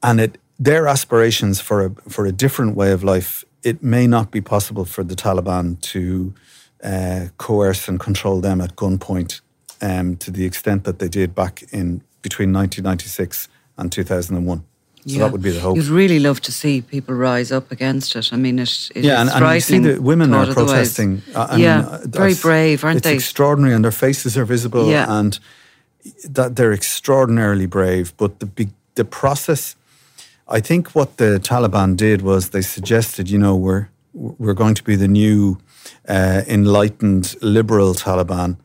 [0.01, 3.43] and it their aspirations for a for a different way of life.
[3.63, 6.33] It may not be possible for the Taliban to
[6.83, 9.41] uh, coerce and control them at gunpoint
[9.81, 14.63] um, to the extent that they did back in between 1996 and 2001.
[15.07, 15.19] So yeah.
[15.19, 15.77] that would be the hope.
[15.77, 18.33] You'd really love to see people rise up against it.
[18.33, 21.21] I mean, it, it yeah, and, and you see the women are protesting.
[21.33, 23.15] Uh, yeah, very brave, aren't it's they?
[23.15, 25.05] It's extraordinary, and their faces are visible, yeah.
[25.07, 25.39] and
[26.25, 28.13] that they're extraordinarily brave.
[28.17, 29.77] But the the process,
[30.49, 34.83] I think, what the Taliban did was they suggested, you know, we're we're going to
[34.83, 35.59] be the new
[36.07, 38.57] uh, enlightened liberal Taliban,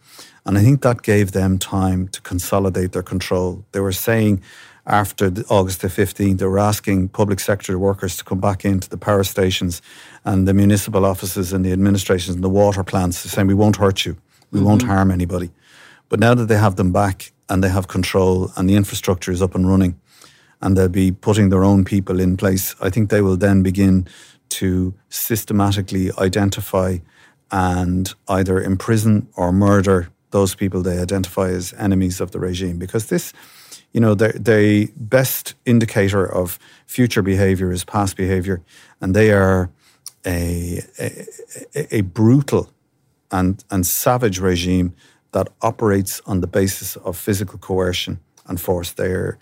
[0.47, 3.65] and I think that gave them time to consolidate their control.
[3.73, 4.43] They were saying
[4.87, 8.89] after the, August the 15th, they were asking public sector workers to come back into
[8.89, 9.83] the power stations
[10.25, 14.05] and the municipal offices and the administrations and the water plants, saying, We won't hurt
[14.05, 14.17] you,
[14.51, 14.69] we mm-hmm.
[14.69, 15.51] won't harm anybody.
[16.09, 19.43] But now that they have them back and they have control and the infrastructure is
[19.43, 20.01] up and running,
[20.63, 24.07] and they'll be putting their own people in place, I think they will then begin
[24.51, 26.99] to systematically identify
[27.51, 32.79] and either imprison or murder those people they identify as enemies of the regime.
[32.79, 33.33] Because this
[33.93, 38.63] you know, the, the best indicator of future behavior is past behavior,
[39.01, 39.71] and they are
[40.25, 42.71] a, a, a brutal
[43.31, 44.95] and, and savage regime
[45.33, 48.93] that operates on the basis of physical coercion and force.
[48.93, 49.39] They're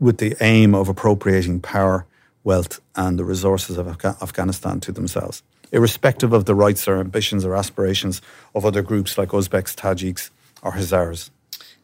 [0.00, 2.06] with the aim of appropriating power,
[2.44, 5.42] wealth, and the resources of Afghanistan to themselves,
[5.72, 8.22] irrespective of the rights or ambitions or aspirations
[8.54, 10.30] of other groups like Uzbeks, Tajiks,
[10.62, 11.30] or Hazaras.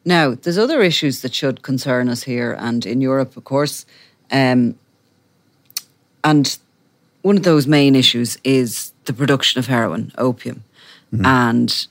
[0.05, 3.87] Now, there's other issues that should concern us here and in Europe, of course.
[4.31, 4.79] Um,
[6.23, 6.59] and
[7.23, 10.65] one of those main issues is the production of heroin, opium.
[11.13, 11.27] Mm.
[11.27, 11.87] And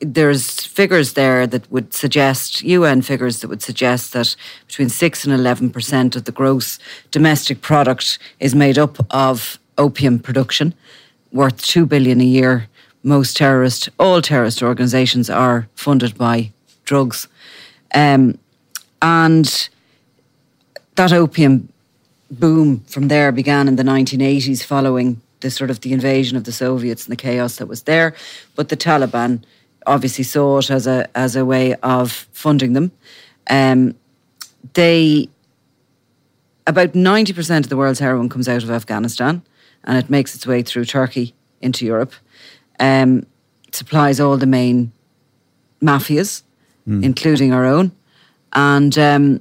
[0.00, 4.36] there's figures there that would suggest, UN figures that would suggest that
[4.66, 6.78] between 6 and 11% of the gross
[7.10, 10.74] domestic product is made up of opium production,
[11.32, 12.68] worth 2 billion a year.
[13.02, 16.52] Most terrorist, all terrorist organizations are funded by
[16.84, 17.28] drugs.
[17.94, 18.38] Um,
[19.02, 19.68] and
[20.96, 21.68] that opium
[22.30, 26.52] boom from there began in the 1980s following the sort of the invasion of the
[26.52, 28.14] Soviets and the chaos that was there.
[28.56, 29.44] But the Taliban
[29.86, 32.92] obviously saw it as a as a way of funding them.
[33.50, 33.94] Um,
[34.74, 35.28] they
[36.66, 39.42] about 90% of the world's heroin comes out of Afghanistan
[39.84, 42.14] and it makes its way through Turkey into Europe.
[42.80, 43.26] Um,
[43.70, 44.92] supplies all the main
[45.82, 46.42] mafias
[46.88, 47.02] mm.
[47.02, 47.92] including our own.
[48.52, 49.40] And um,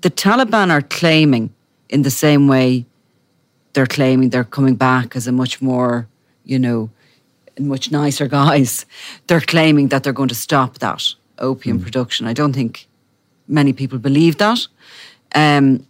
[0.00, 1.54] the Taliban are claiming,
[1.88, 2.84] in the same way
[3.72, 6.08] they're claiming they're coming back as a much more,
[6.44, 6.90] you know,
[7.58, 8.86] much nicer guys,
[9.26, 11.02] they're claiming that they're going to stop that
[11.38, 11.82] opium mm.
[11.82, 12.26] production.
[12.26, 12.86] I don't think
[13.48, 14.66] many people believe that.
[15.34, 15.86] Um,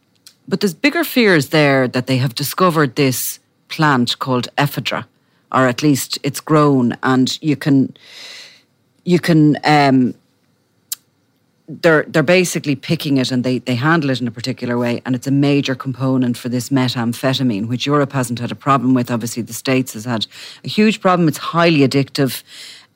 [0.48, 5.04] but there's bigger fears there that they have discovered this plant called ephedra,
[5.52, 7.96] or at least it's grown, and you can
[9.04, 10.14] you can um,
[11.68, 15.14] they're they're basically picking it and they, they handle it in a particular way and
[15.14, 19.42] it's a major component for this methamphetamine which Europe hasn't had a problem with obviously
[19.42, 20.26] the states has had
[20.64, 22.42] a huge problem it's highly addictive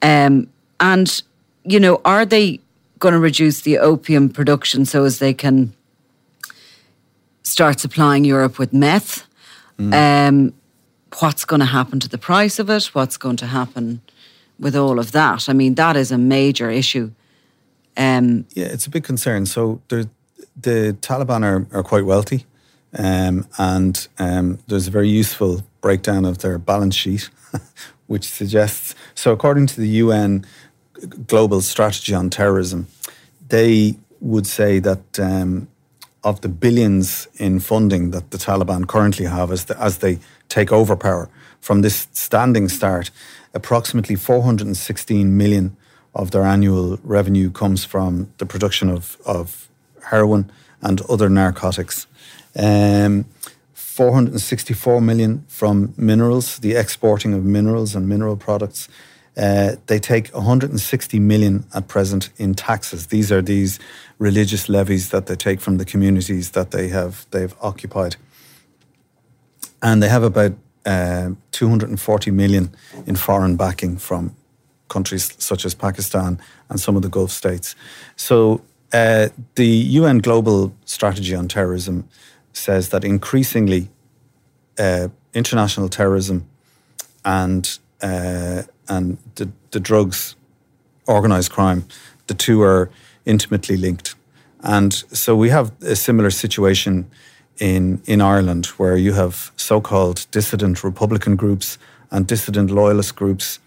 [0.02, 0.48] um,
[0.78, 1.22] and
[1.64, 2.60] you know are they
[3.00, 5.72] going to reduce the opium production so as they can
[7.42, 9.26] start supplying Europe with meth
[9.78, 9.92] mm.
[9.92, 10.54] um,
[11.18, 14.00] what's going to happen to the price of it what's going to happen
[14.60, 15.48] with all of that.
[15.48, 17.10] I mean, that is a major issue.
[17.96, 19.46] Um, yeah, it's a big concern.
[19.46, 22.46] So the Taliban are, are quite wealthy,
[22.98, 27.30] um, and um, there's a very useful breakdown of their balance sheet,
[28.06, 28.94] which suggests.
[29.14, 30.44] So, according to the UN
[31.26, 32.88] Global Strategy on Terrorism,
[33.48, 35.68] they would say that um,
[36.22, 40.18] of the billions in funding that the Taliban currently have as, the, as they
[40.48, 41.28] take over power
[41.60, 43.10] from this standing start,
[43.54, 45.76] approximately 416 million
[46.14, 49.68] of their annual revenue comes from the production of, of
[50.04, 50.50] heroin
[50.82, 52.06] and other narcotics.
[52.58, 53.26] Um,
[53.74, 58.88] 464 million from minerals, the exporting of minerals and mineral products.
[59.36, 63.08] Uh, they take 160 million at present in taxes.
[63.08, 63.78] These are these
[64.18, 68.16] religious levies that they take from the communities that they have they've occupied,
[69.82, 70.52] and they have about
[70.84, 72.74] uh, 240 million
[73.06, 74.34] in foreign backing from
[74.90, 76.38] countries such as Pakistan
[76.68, 77.74] and some of the Gulf states.
[78.16, 78.60] So
[78.92, 79.66] uh, the
[80.00, 82.08] UN Global Strategy on Terrorism
[82.52, 83.88] says that increasingly
[84.78, 86.46] uh, international terrorism
[87.24, 90.36] and uh, and the, the drugs,
[91.06, 91.84] organized crime,
[92.26, 92.90] the two are
[93.24, 94.14] intimately linked.
[94.62, 97.10] And so we have a similar situation
[97.58, 101.78] in, in Ireland where you have so called dissident Republican groups
[102.10, 103.60] and dissident loyalist groups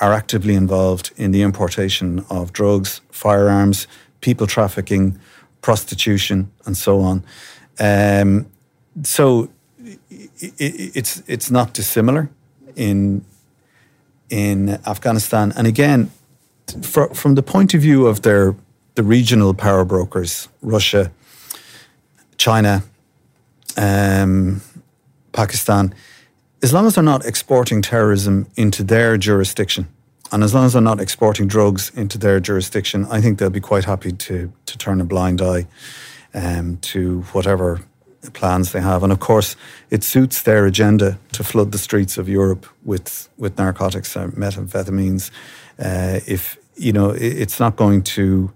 [0.00, 3.86] are actively involved in the importation of drugs, firearms,
[4.20, 5.18] people trafficking,
[5.62, 7.24] prostitution, and so on.
[7.78, 8.46] Um,
[9.02, 9.48] so
[10.10, 12.28] it, it's it's not dissimilar
[12.74, 13.24] in
[14.28, 16.10] in Afghanistan, and again,
[16.82, 18.54] for, from the point of view of their
[18.94, 21.12] the regional power brokers, Russia,
[22.38, 22.82] China,
[23.76, 24.60] um,
[25.32, 25.94] Pakistan,
[26.62, 29.88] as long as they're not exporting terrorism into their jurisdiction,
[30.32, 33.60] and as long as they're not exporting drugs into their jurisdiction, I think they'll be
[33.60, 35.66] quite happy to to turn a blind eye
[36.34, 37.80] um, to whatever
[38.32, 39.02] plans they have.
[39.02, 39.56] And of course,
[39.90, 45.30] it suits their agenda to flood the streets of Europe with with narcotics or methamphetamines.
[45.78, 48.50] Uh, if you know, it's not going to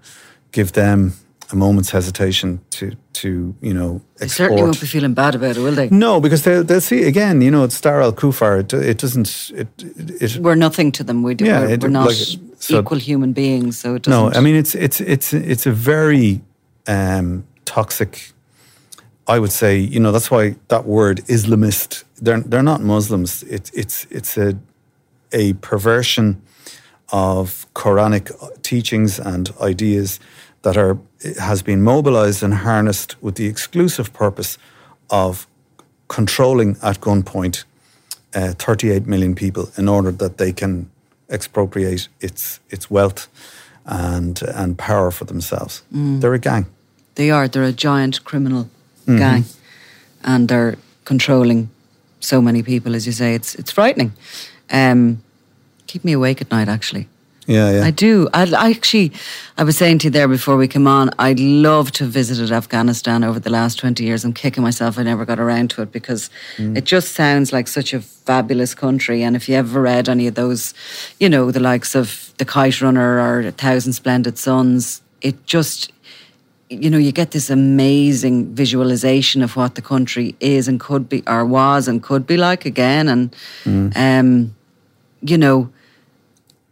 [0.52, 1.14] give them
[1.52, 5.60] a moment's hesitation to to you know they certainly won't be feeling bad about it,
[5.60, 5.88] will they?
[5.90, 7.40] No, because they they'll see again.
[7.40, 8.60] You know, it's Dar al Kufar.
[8.60, 9.50] It, it doesn't.
[9.54, 9.68] It,
[10.22, 11.22] it, we're nothing to them.
[11.22, 11.44] We do.
[11.44, 12.16] Yeah, we're, it, we're not like,
[12.58, 13.78] so, equal human beings.
[13.78, 14.32] So it doesn't.
[14.32, 16.40] No, I mean it's it's it's it's a very
[16.86, 18.32] um, toxic.
[19.26, 22.04] I would say, you know, that's why that word Islamist.
[22.20, 23.42] They're they're not Muslims.
[23.44, 24.58] It's it's it's a
[25.32, 26.42] a perversion
[27.12, 30.20] of Quranic teachings and ideas
[30.62, 30.98] that are
[31.38, 34.58] has been mobilized and harnessed with the exclusive purpose
[35.08, 35.46] of
[36.08, 37.64] controlling at gunpoint
[38.34, 40.90] uh, 38 million people in order that they can
[41.28, 43.28] expropriate its its wealth
[43.86, 45.82] and and power for themselves.
[45.92, 46.20] Mm.
[46.20, 46.66] They're a gang.
[47.14, 47.48] They are.
[47.48, 48.64] They're a giant criminal
[49.06, 49.18] mm-hmm.
[49.18, 49.44] gang,
[50.22, 51.68] and they're controlling
[52.20, 52.94] so many people.
[52.94, 54.12] As you say, it's it's frightening.
[54.70, 55.22] Um,
[55.86, 57.08] keep me awake at night, actually.
[57.50, 57.84] Yeah, yeah.
[57.84, 58.28] I do.
[58.32, 59.12] I, I, actually,
[59.58, 62.52] I was saying to you there before we come on, I'd love to have visited
[62.52, 64.24] Afghanistan over the last 20 years.
[64.24, 66.76] I'm kicking myself I never got around to it because mm.
[66.76, 69.24] it just sounds like such a fabulous country.
[69.24, 70.74] And if you ever read any of those,
[71.18, 75.92] you know, the likes of The Kite Runner or A Thousand Splendid Suns, it just,
[76.68, 81.24] you know, you get this amazing visualization of what the country is and could be,
[81.26, 83.08] or was and could be like again.
[83.08, 83.34] And,
[83.64, 83.96] mm.
[83.96, 84.54] um,
[85.20, 85.68] you know,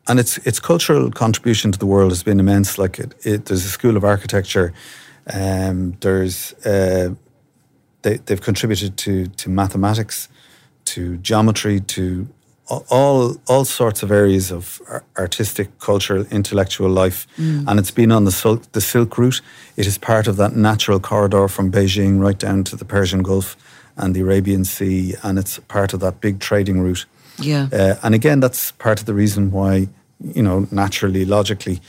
[0.09, 2.79] and its its cultural contribution to the world has been immense.
[2.79, 4.73] Like it, it there's a school of architecture.
[5.33, 7.15] Um, there's uh,
[8.03, 10.29] they they've contributed to to mathematics,
[10.87, 12.29] to geometry, to
[12.69, 14.81] all all sorts of areas of
[15.17, 17.65] artistic, cultural, intellectual life, mm.
[17.67, 19.41] and it's been on the Silk, the Silk Route.
[19.77, 23.57] It is part of that natural corridor from Beijing right down to the Persian Gulf
[23.97, 27.07] and the Arabian Sea, and it's part of that big trading route.
[27.39, 29.89] Yeah, uh, and again, that's part of the reason why
[30.21, 31.81] you know, naturally, logically,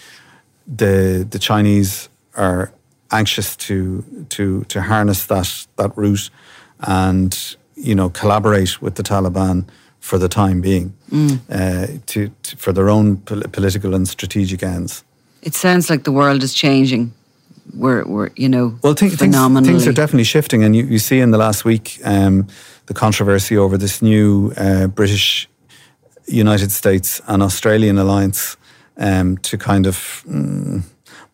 [0.67, 2.71] the the Chinese are
[3.11, 6.29] anxious to to to harness that that route
[6.81, 9.65] and you know collaborate with the Taliban
[9.99, 11.39] for the time being mm.
[11.49, 15.03] uh, to, to, for their own pol- political and strategic ends.
[15.41, 17.11] It sounds like the world is changing.
[17.75, 21.19] We're, we're you know, well, th- things, things, are definitely shifting, and you, you see
[21.19, 22.47] in the last week um,
[22.85, 25.48] the controversy over this new uh, British
[26.29, 28.57] United States and Australian alliance
[28.97, 30.83] um, to kind of mm,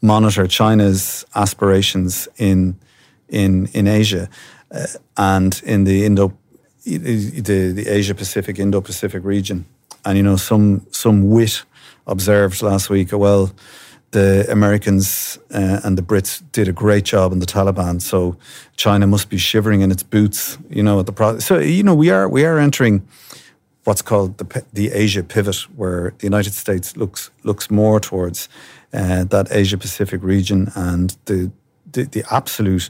[0.02, 2.76] monitor China's aspirations in
[3.30, 4.30] in in Asia
[4.72, 4.86] uh,
[5.18, 6.34] and in the Indo
[6.86, 9.66] the the Asia Pacific Indo Pacific region.
[10.06, 11.64] And you know, some some wit
[12.06, 13.12] observed last week.
[13.12, 13.52] Well,
[14.12, 18.38] the Americans uh, and the Brits did a great job in the Taliban, so
[18.76, 20.58] China must be shivering in its boots.
[20.70, 23.02] You know, at the pro- so you know we are we are entering
[23.86, 28.50] what's called the, the Asia pivot, where the United States looks looks more towards
[28.94, 31.52] uh, that Asia Pacific region and the,
[31.92, 32.90] the, the absolute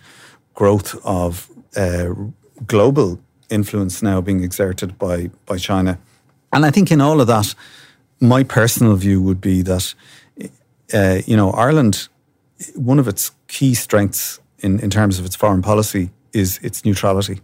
[0.53, 2.13] growth of uh,
[2.65, 3.19] global
[3.49, 5.97] influence now being exerted by by China.
[6.51, 7.55] And I think in all of that,
[8.19, 9.93] my personal view would be that
[10.93, 12.07] uh, you know Ireland,
[12.75, 17.41] one of its key strengths in, in terms of its foreign policy is its neutrality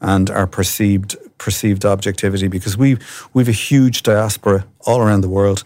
[0.00, 2.96] and our perceived perceived objectivity because we
[3.34, 5.62] we've a huge diaspora all around the world.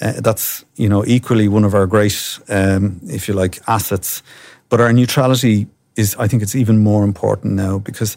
[0.00, 4.22] Uh, that's you know equally one of our great, um, if you like, assets.
[4.70, 5.66] But our neutrality
[5.96, 8.16] is, I think, it's even more important now because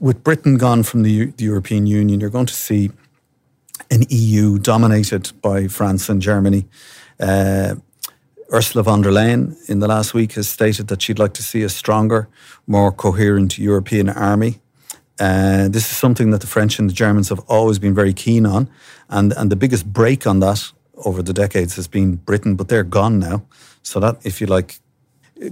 [0.00, 2.90] with Britain gone from the, the European Union, you're going to see
[3.90, 6.66] an EU dominated by France and Germany.
[7.20, 7.74] Uh,
[8.52, 11.64] Ursula von der Leyen in the last week has stated that she'd like to see
[11.64, 12.28] a stronger,
[12.66, 14.60] more coherent European army
[15.18, 18.46] Uh, this is something that the French and the Germans have always been very keen
[18.46, 18.68] on.
[19.08, 20.72] And, and the biggest break on that
[21.04, 23.42] over the decades has been Britain, but they're gone now.
[23.82, 24.78] So that, if you like,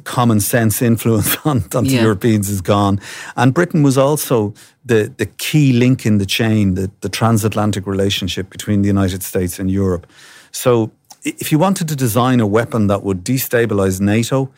[0.04, 1.98] common sense influence on, on yeah.
[1.98, 3.00] the Europeans is gone.
[3.36, 4.54] And Britain was also
[4.84, 9.58] the, the key link in the chain, the, the transatlantic relationship between the United States
[9.58, 10.06] and Europe.
[10.50, 10.90] So
[11.24, 14.50] if you wanted to design a weapon that would destabilize NATO,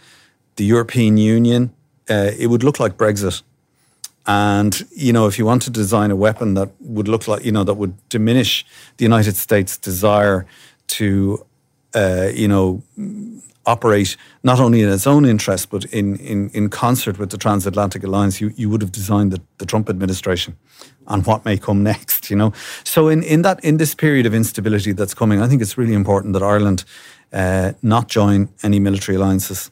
[0.56, 1.72] the European Union,
[2.10, 3.42] uh, it would look like Brexit.
[4.26, 7.52] And, you know, if you want to design a weapon that would look like, you
[7.52, 8.64] know, that would diminish
[8.98, 10.46] the United States' desire
[10.88, 11.46] to,
[11.94, 12.82] uh, you know,
[13.68, 18.02] operate not only in its own interest, but in, in, in concert with the transatlantic
[18.02, 20.56] alliance, you, you would have designed the, the Trump administration
[21.06, 22.52] and what may come next, you know.
[22.84, 25.94] So in, in that in this period of instability that's coming, I think it's really
[25.94, 26.84] important that Ireland
[27.32, 29.70] uh, not join any military alliances,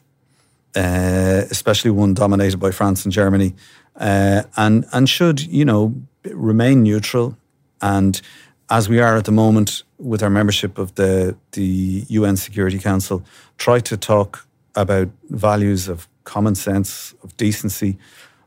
[0.75, 3.55] uh, especially one dominated by France and Germany,
[3.97, 5.93] uh, and and should you know
[6.23, 7.37] remain neutral
[7.81, 8.21] and
[8.69, 13.23] as we are at the moment with our membership of the the UN Security Council,
[13.57, 14.45] try to talk
[14.75, 17.97] about values of common sense, of decency,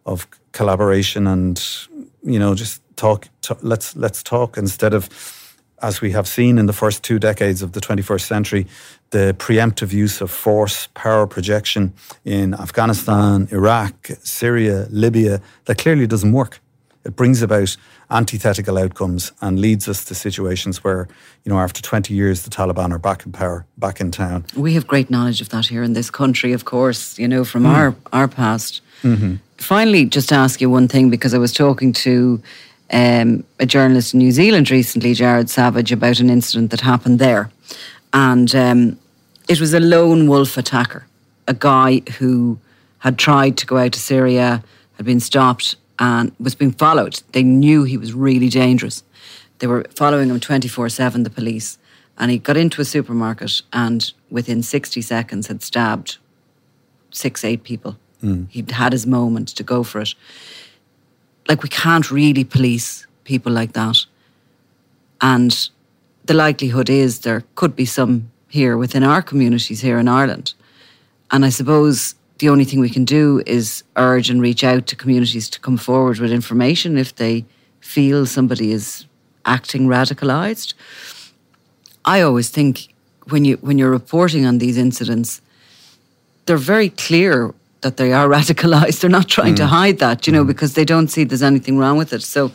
[0.04, 1.62] of collaboration, and
[2.22, 3.28] you know, just talk.
[3.62, 5.08] let's let's talk instead of,
[5.82, 8.66] as we have seen in the first two decades of the 21st century,
[9.10, 11.92] the preemptive use of force, power projection
[12.24, 16.60] in Afghanistan, Iraq, Syria, Libya that clearly doesn't work.
[17.04, 17.76] It brings about
[18.10, 21.08] antithetical outcomes and leads us to situations where,
[21.44, 24.44] you know, after 20 years, the Taliban are back in power, back in town.
[24.54, 27.62] We have great knowledge of that here in this country, of course, you know, from
[27.62, 27.74] mm.
[27.74, 28.82] our, our past.
[29.02, 29.36] Mm-hmm.
[29.56, 32.42] Finally, just to ask you one thing, because I was talking to
[32.92, 37.50] um, a journalist in New Zealand recently, Jared Savage, about an incident that happened there.
[38.12, 38.98] And um,
[39.48, 41.06] it was a lone wolf attacker,
[41.46, 42.58] a guy who
[42.98, 44.62] had tried to go out to Syria,
[44.94, 47.22] had been stopped and was being followed.
[47.32, 49.02] They knew he was really dangerous.
[49.58, 51.78] They were following him 24 7, the police.
[52.18, 56.18] And he got into a supermarket and within 60 seconds had stabbed
[57.10, 57.96] six, eight people.
[58.22, 58.48] Mm.
[58.50, 60.14] He'd had his moment to go for it.
[61.48, 64.04] Like, we can't really police people like that.
[65.20, 65.70] And
[66.30, 70.54] the likelihood is there could be some here within our communities here in Ireland.
[71.32, 74.94] And I suppose the only thing we can do is urge and reach out to
[74.94, 77.44] communities to come forward with information if they
[77.80, 79.06] feel somebody is
[79.44, 80.74] acting radicalized.
[82.04, 82.94] I always think
[83.30, 85.40] when you when you're reporting on these incidents,
[86.46, 89.00] they're very clear that they are radicalized.
[89.00, 89.62] They're not trying mm.
[89.62, 90.52] to hide that, you know, mm.
[90.52, 92.22] because they don't see there's anything wrong with it.
[92.22, 92.52] So,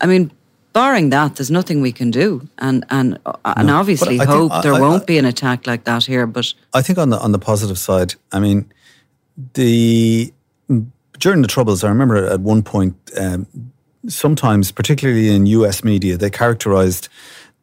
[0.00, 0.32] I mean,
[0.72, 4.80] barring that, there's nothing we can do, and and uh, and obviously hope there I,
[4.80, 6.26] won't I, be an attack like that here.
[6.26, 8.72] But I think on the on the positive side, I mean,
[9.54, 10.32] the
[11.18, 13.46] during the troubles, I remember at one point, um,
[14.08, 15.84] sometimes, particularly in U.S.
[15.84, 17.08] media, they characterized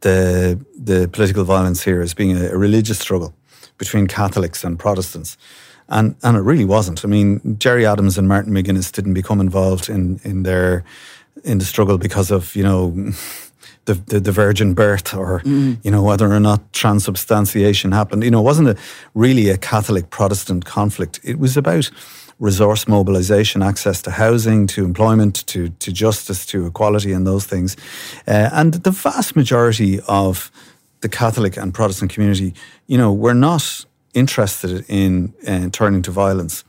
[0.01, 3.34] the the political violence here as being a, a religious struggle
[3.78, 5.38] between Catholics and Protestants.
[5.91, 7.03] And, and it really wasn't.
[7.03, 10.84] I mean, Gerry Adams and Martin McGuinness didn't become involved in, in their
[11.43, 12.91] in the struggle because of you know
[13.85, 15.77] the, the, the virgin birth or mm.
[15.83, 18.23] you know whether or not transubstantiation happened.
[18.23, 18.77] You know, it wasn't a,
[19.13, 21.19] really a Catholic Protestant conflict.
[21.23, 21.89] It was about
[22.39, 27.75] resource mobilization, access to housing, to employment, to to justice, to equality, and those things.
[28.27, 30.51] Uh, and the vast majority of
[31.01, 32.53] the Catholic and Protestant community,
[32.87, 36.63] you know, were not interested in uh, turning to violence.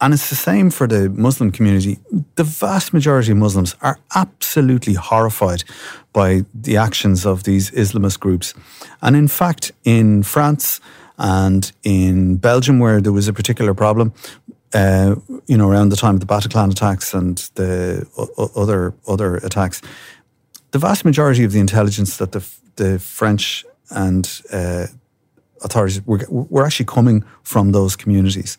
[0.00, 1.98] And it's the same for the Muslim community.
[2.34, 5.64] The vast majority of Muslims are absolutely horrified
[6.12, 8.54] by the actions of these Islamist groups.
[9.00, 10.80] And in fact, in France
[11.16, 14.12] and in Belgium, where there was a particular problem,
[14.74, 15.14] uh,
[15.46, 18.06] you know, around the time of the Bataclan attacks and the
[18.56, 19.80] other other attacks,
[20.72, 22.44] the vast majority of the intelligence that the
[22.76, 24.86] the French and uh,
[25.62, 28.58] authorities were, were actually coming from those communities.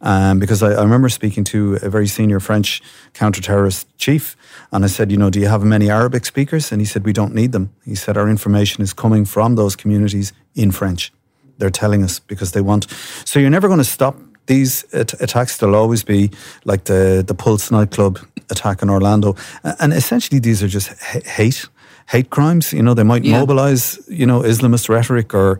[0.00, 2.80] Um, because I, I, remember speaking to a very senior French
[3.14, 4.36] counter-terrorist chief,
[4.70, 6.70] and I said, you know, do you have many Arabic speakers?
[6.70, 7.70] And he said, we don't need them.
[7.84, 11.12] He said, our information is coming from those communities in French.
[11.58, 12.86] They're telling us because they want.
[13.24, 15.58] So you're never going to stop these attacks.
[15.58, 16.30] There'll always be
[16.64, 18.18] like the the Pulse nightclub
[18.50, 19.34] attack in Orlando,
[19.80, 20.88] and essentially these are just
[21.26, 21.68] hate
[22.08, 22.72] hate crimes.
[22.72, 23.38] You know, they might yeah.
[23.38, 25.58] mobilize, you know, Islamist rhetoric or,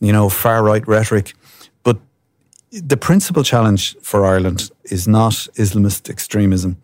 [0.00, 1.34] you know, far right rhetoric
[2.70, 6.76] the principal challenge for Ireland is not Islamist extremism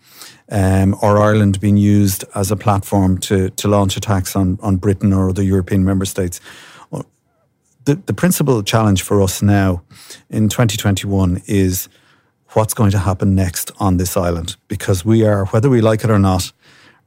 [0.51, 5.13] um, or Ireland being used as a platform to, to launch attacks on, on Britain
[5.13, 6.41] or other European member states.
[7.85, 9.83] The, the principal challenge for us now
[10.31, 11.91] in 2021 is
[12.51, 16.09] what's going to happen next on this island because we are, whether we like it
[16.09, 16.51] or not,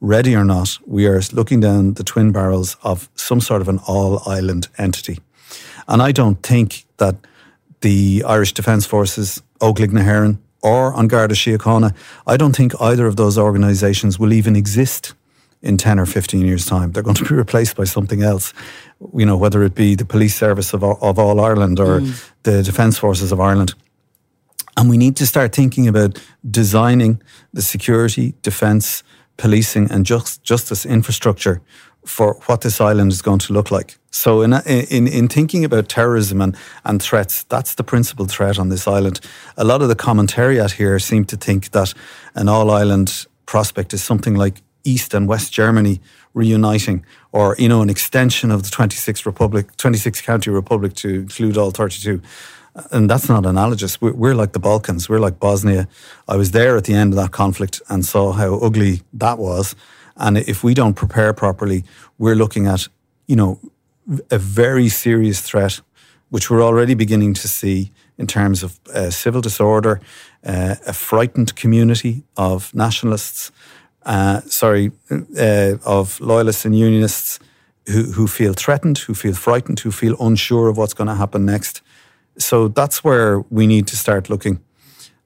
[0.00, 3.80] ready or not, we are looking down the twin barrels of some sort of an
[3.88, 5.18] all island entity.
[5.88, 7.16] And I don't think that
[7.80, 11.94] the Irish Defence Forces, Óglaigh na hÉireann, or An Garda Síochána,
[12.26, 15.14] I don't think either of those organisations will even exist
[15.62, 16.92] in 10 or 15 years' time.
[16.92, 18.52] They're going to be replaced by something else,
[19.14, 22.30] you know, whether it be the police service of, of all Ireland or mm.
[22.42, 23.74] the Defence Forces of Ireland.
[24.76, 27.20] And we need to start thinking about designing
[27.52, 29.02] the security, defence,
[29.36, 31.60] policing, and just, justice infrastructure
[32.04, 33.98] for what this island is going to look like.
[34.10, 38.68] So, in, in, in thinking about terrorism and, and threats, that's the principal threat on
[38.68, 39.20] this island.
[39.56, 41.92] A lot of the commentariat here seem to think that
[42.34, 46.00] an all island prospect is something like East and West Germany
[46.34, 51.58] reuniting, or you know, an extension of the 26 republic, 26 county republic to include
[51.58, 52.22] all 32
[52.90, 54.00] and that's not analogous.
[54.00, 55.08] We're, we're, like the Balkans.
[55.08, 55.88] We're like Bosnia.
[56.28, 59.74] I was there at the end of that conflict and saw how ugly that was.
[60.18, 61.84] And if we don't prepare properly,
[62.18, 62.88] we're looking at,
[63.26, 63.58] you know,
[64.30, 65.80] a very serious threat,
[66.30, 70.00] which we're already beginning to see in terms of uh, civil disorder,
[70.44, 73.52] uh, a frightened community of nationalists,
[74.06, 74.90] uh, sorry,
[75.38, 77.38] uh, of loyalists and unionists
[77.86, 81.44] who, who feel threatened, who feel frightened, who feel unsure of what's going to happen
[81.44, 81.82] next.
[82.38, 84.60] So that's where we need to start looking.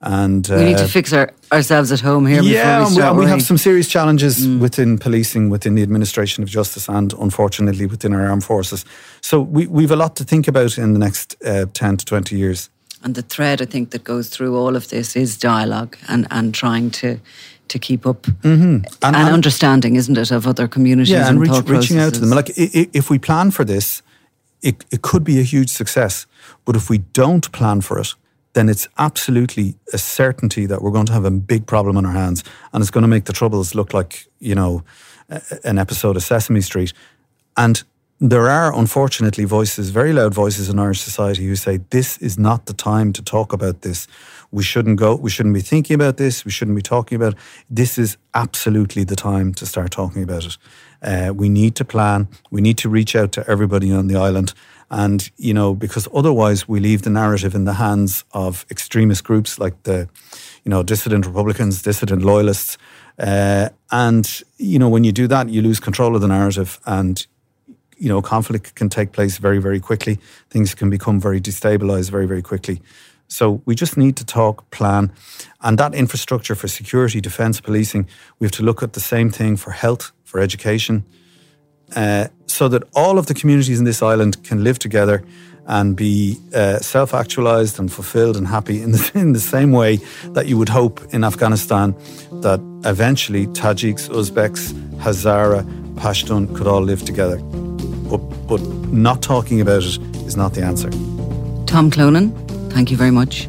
[0.03, 2.43] And uh, we need to uh, fix our, ourselves at home here.
[2.43, 4.59] Yeah, we, and we, have some serious challenges mm.
[4.59, 8.85] within policing, within the administration of justice, and unfortunately within our armed forces.
[9.21, 12.37] So we we've a lot to think about in the next uh, ten to twenty
[12.37, 12.69] years.
[13.05, 16.53] And the thread I think that goes through all of this is dialogue and and
[16.53, 17.21] trying to
[17.69, 18.85] to keep up mm-hmm.
[19.03, 22.21] and, and, understanding, isn't it, of other communities yeah, and, and reach, reaching out to
[22.21, 22.31] them.
[22.31, 24.03] Like if we plan for this,
[24.63, 26.27] it, it could be a huge success.
[26.65, 28.15] But if we don't plan for it,
[28.55, 32.13] then it's absolutely a certainty that we're going to have a big problem on our
[32.13, 34.85] hands, and it's going to make the troubles look like you know
[35.65, 36.93] an episode of Sesame Street.
[37.57, 37.83] And
[38.21, 42.67] there are unfortunately voices, very loud voices in Irish society who say this is not
[42.67, 44.07] the time to talk about this.
[44.53, 45.17] We shouldn't go.
[45.17, 46.45] We shouldn't be thinking about this.
[46.45, 47.33] We shouldn't be talking about.
[47.33, 47.39] It.
[47.69, 50.59] This is absolutely the time to start talking about it.
[51.03, 52.29] Uh, we need to plan.
[52.51, 54.55] We need to reach out to everybody on the island
[54.93, 59.59] and, you know, because otherwise we leave the narrative in the hands of extremist groups
[59.59, 60.07] like the,
[60.65, 62.77] you know, dissident Republicans, dissident loyalists.
[63.19, 67.27] Uh, and, you know, when you do that, you lose control of the narrative and,
[67.97, 70.19] you know, conflict can take place very, very quickly.
[70.51, 72.83] Things can become very destabilized very, very quickly.
[73.29, 75.11] So we just need to talk, plan,
[75.63, 78.07] and that infrastructure for security, defence, policing,
[78.39, 81.05] we have to look at the same thing for health, for education,
[81.97, 85.25] uh, so that all of the communities in this island can live together
[85.67, 89.97] and be uh, self actualized and fulfilled and happy in the, in the same way
[90.31, 91.95] that you would hope in Afghanistan
[92.41, 95.63] that eventually Tajiks, Uzbeks, Hazara,
[95.95, 97.39] Pashtun could all live together.
[97.39, 98.61] But, but
[98.93, 100.91] not talking about it is not the answer.
[101.67, 102.33] Tom Clonan,
[102.73, 103.49] thank you very much.